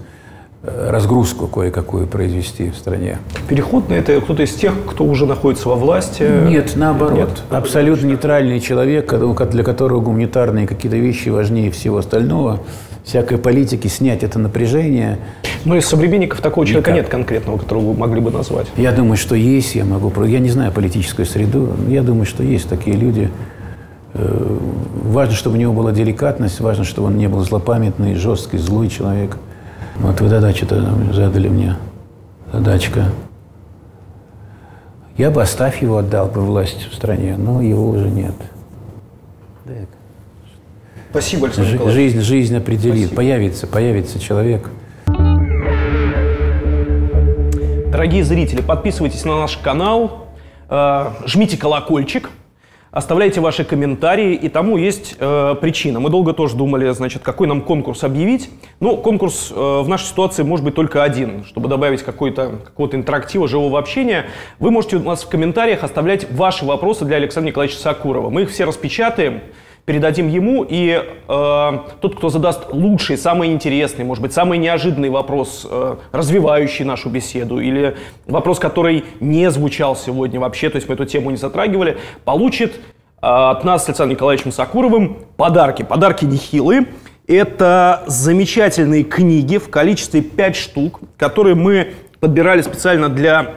[0.61, 3.17] э, разгрузку кое-какую произвести в стране.
[3.49, 6.23] Переходный– это кто-то из тех, кто уже находится во власти?
[6.47, 7.17] Нет, наоборот.
[7.17, 7.43] Нет?
[7.49, 9.11] Абсолютно нейтральный человек,
[9.49, 12.59] для которого гуманитарные какие-то вещи важнее всего остального.
[13.03, 15.17] Всякой политики снять это напряжение.
[15.65, 17.03] Но из современников такого человека Никак.
[17.03, 18.67] нет конкретного, которого вы могли бы назвать.
[18.77, 20.11] Я думаю, что есть, я могу...
[20.23, 23.29] Я не знаю политическую среду, но я думаю, что есть такие люди.
[24.13, 24.57] Э,
[25.03, 29.37] Важно, чтобы у него была деликатность, важно, чтобы он не был злопамятный, жесткий, злой человек.
[29.97, 31.75] Вот вы задачу-то задали мне.
[32.53, 33.05] Задачка.
[35.17, 38.35] Я бы оставь его, отдал бы власть в стране, но его уже нет.
[39.65, 39.87] Так.
[41.11, 41.93] Спасибо, Жи- Николаевич.
[41.93, 43.07] Жизнь, жизнь определит.
[43.07, 43.15] Спасибо.
[43.15, 44.69] Появится, появится человек.
[47.91, 50.27] Дорогие зрители, подписывайтесь на наш канал,
[50.69, 52.29] э, жмите колокольчик,
[52.91, 55.99] оставляйте ваши комментарии, и тому есть э, причина.
[55.99, 58.49] Мы долго тоже думали, значит, какой нам конкурс объявить.
[58.79, 63.49] Ну, конкурс э, в нашей ситуации может быть только один, чтобы добавить какой-то, какого-то интерактива,
[63.49, 64.27] живого общения.
[64.59, 68.29] Вы можете у нас в комментариях оставлять ваши вопросы для Александра Николаевича Сакурова.
[68.29, 69.41] Мы их все распечатаем,
[69.85, 71.71] передадим ему, и э,
[72.01, 77.59] тот, кто задаст лучший, самый интересный, может быть, самый неожиданный вопрос, э, развивающий нашу беседу,
[77.59, 77.95] или
[78.27, 82.79] вопрос, который не звучал сегодня вообще, то есть мы эту тему не затрагивали, получит э,
[83.21, 85.83] от нас с Александром Николаевичем Сакуровым подарки.
[85.83, 86.85] Подарки нехилые.
[87.27, 93.53] Это замечательные книги в количестве 5 штук, которые мы подбирали специально для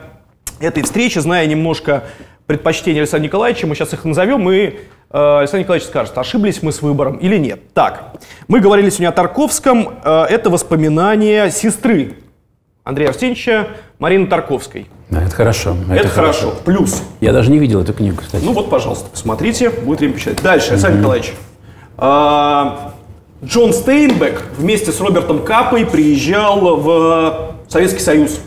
[0.59, 2.03] этой встречи, зная немножко
[2.47, 4.75] предпочтения Александра Николаевича, мы сейчас их назовем, и
[5.15, 7.73] Александр Николаевич скажет, ошиблись мы с выбором или нет.
[7.73, 8.15] Так,
[8.47, 12.17] мы говорили сегодня о Тарковском, Э, это воспоминания сестры
[12.83, 14.87] Андрея Арсеньевича Марины Тарковской.
[15.09, 15.75] Да, это хорошо.
[15.89, 16.53] Это, хорошо.
[16.63, 17.01] Плюс.
[17.21, 18.43] Я даже не видел эту книгу, кстати.
[18.43, 20.41] Ну вот, пожалуйста, посмотрите, будет время почитать.
[20.41, 21.33] Дальше, Александр Николаевич.
[21.97, 22.93] А,
[23.43, 28.39] Джон Стейнбек вместе с Робертом Капой приезжал в Советский Союз.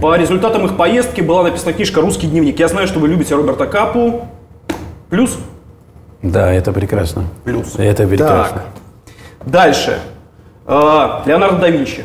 [0.00, 2.58] По результатам их поездки была написана книжка «Русский дневник».
[2.58, 4.28] Я знаю, что вы любите Роберта Капу.
[5.10, 5.36] Плюс?
[6.22, 7.24] Да, это прекрасно.
[7.44, 7.74] Плюс.
[7.76, 8.62] Это прекрасно.
[8.62, 9.46] Так.
[9.46, 9.98] Дальше.
[10.66, 12.04] А, Леонардо да Винчи.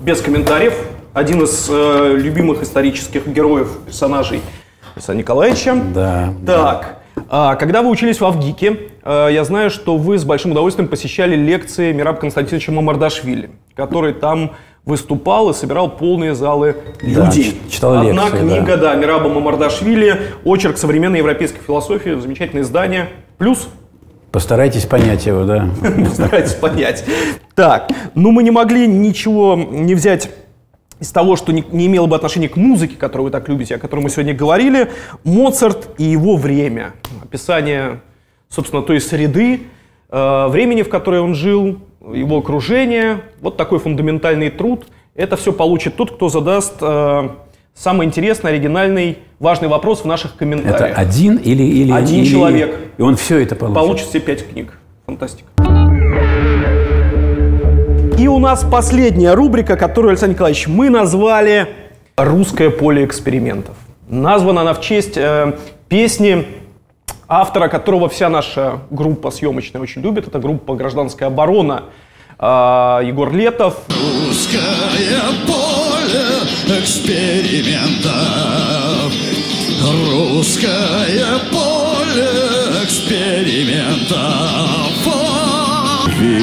[0.00, 0.74] Без комментариев.
[1.12, 4.40] Один из э, любимых исторических героев, персонажей
[4.94, 5.74] Александра Николаевича.
[5.92, 6.34] Да.
[6.46, 6.98] Так,
[7.28, 11.34] а, когда вы учились в Авгике, э, я знаю, что вы с большим удовольствием посещали
[11.34, 14.52] лекции Мираба Константиновича Мамардашвили, который там
[14.88, 17.60] выступал и собирал полные залы Да, людей.
[17.68, 18.94] ч- читал Одна лекции, книга, да.
[18.94, 23.10] Мираба Мамардашвили, очерк современной европейской философии, замечательное издание.
[23.36, 23.68] Плюс
[24.32, 25.68] Постарайтесь понять его, да.
[26.04, 27.04] Постарайтесь понять.
[27.54, 30.30] Так, ну мы не могли ничего не взять
[31.00, 33.78] из того, что не, не имело бы отношения к музыке, которую вы так любите, о
[33.78, 34.90] которой мы сегодня говорили.
[35.22, 36.94] Моцарт и его время.
[37.22, 38.00] Описание,
[38.48, 39.60] собственно, той среды,
[40.10, 41.78] э, времени, в которой он жил,
[42.14, 43.20] его окружение.
[43.40, 44.86] Вот такой фундаментальный труд.
[45.14, 47.28] Это все получит тот, кто задаст э,
[47.74, 50.98] самый интересный, оригинальный, важный вопрос в наших Это комментариях.
[50.98, 51.62] один или...
[51.62, 52.76] или Один или- человек.
[52.98, 53.74] И он все это получит.
[53.74, 54.78] Получит все пять книг.
[55.06, 55.48] Фантастика.
[58.18, 61.68] И у нас последняя рубрика, которую, Александр Николаевич, мы назвали
[62.16, 63.76] «Русское поле экспериментов».
[64.08, 65.52] Названа она в честь э,
[65.88, 66.46] песни,
[67.28, 70.26] автора которого вся наша группа съемочная очень любит.
[70.26, 71.84] Это группа «Гражданская оборона».
[72.38, 73.74] А, Егор Летов.
[73.88, 74.60] Русское
[75.46, 79.12] поле экспериментов.
[79.82, 82.28] Русское поле
[82.84, 84.77] экспериментов.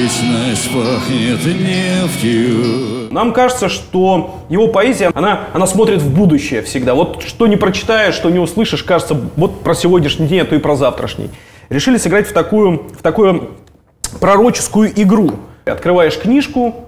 [0.06, 3.12] Вечность пахнет нефтью.
[3.12, 6.94] Нам кажется, что его поэзия, она, она смотрит в будущее всегда.
[6.94, 10.60] Вот что не прочитаешь, что не услышишь, кажется, вот про сегодняшний день, а то и
[10.60, 11.32] про завтрашний.
[11.70, 13.50] Решили сыграть в такую, в такую
[14.20, 15.32] пророческую игру.
[15.66, 16.86] Открываешь книжку,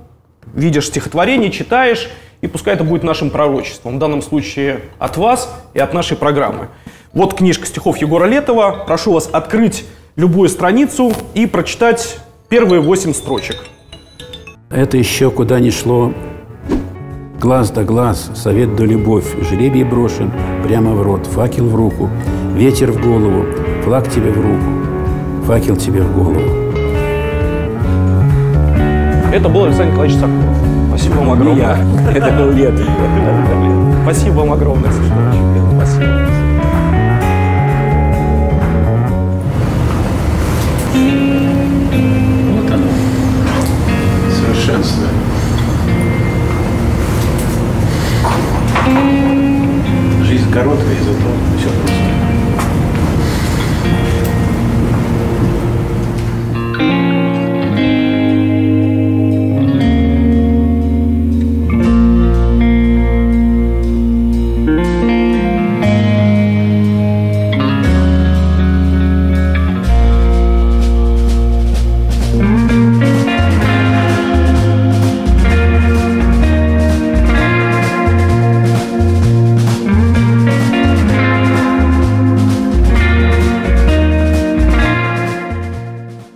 [0.54, 2.10] видишь стихотворение, читаешь,
[2.42, 3.96] и пускай это будет нашим пророчеством.
[3.96, 6.68] В данном случае от вас и от нашей программы.
[7.14, 8.84] Вот книжка стихов Егора Летова.
[8.86, 13.58] Прошу вас открыть любую страницу и прочитать первые восемь строчек.
[14.70, 16.14] Это еще куда ни шло.
[17.40, 20.32] Глаз да глаз, совет да любовь, жребий брошен
[20.64, 22.10] прямо в рот, факел в руку,
[22.56, 23.46] ветер в голову,
[23.84, 26.42] флаг тебе в руку, факел тебе в голову.
[29.32, 30.58] Это был Александр Николаевич Сакуров.
[30.90, 31.78] Спасибо вам огромное.
[32.16, 32.74] Это был лет.
[34.04, 35.57] Спасибо вам огромное, совершенно
[50.58, 51.28] короткое, и зато
[51.60, 52.27] все просто.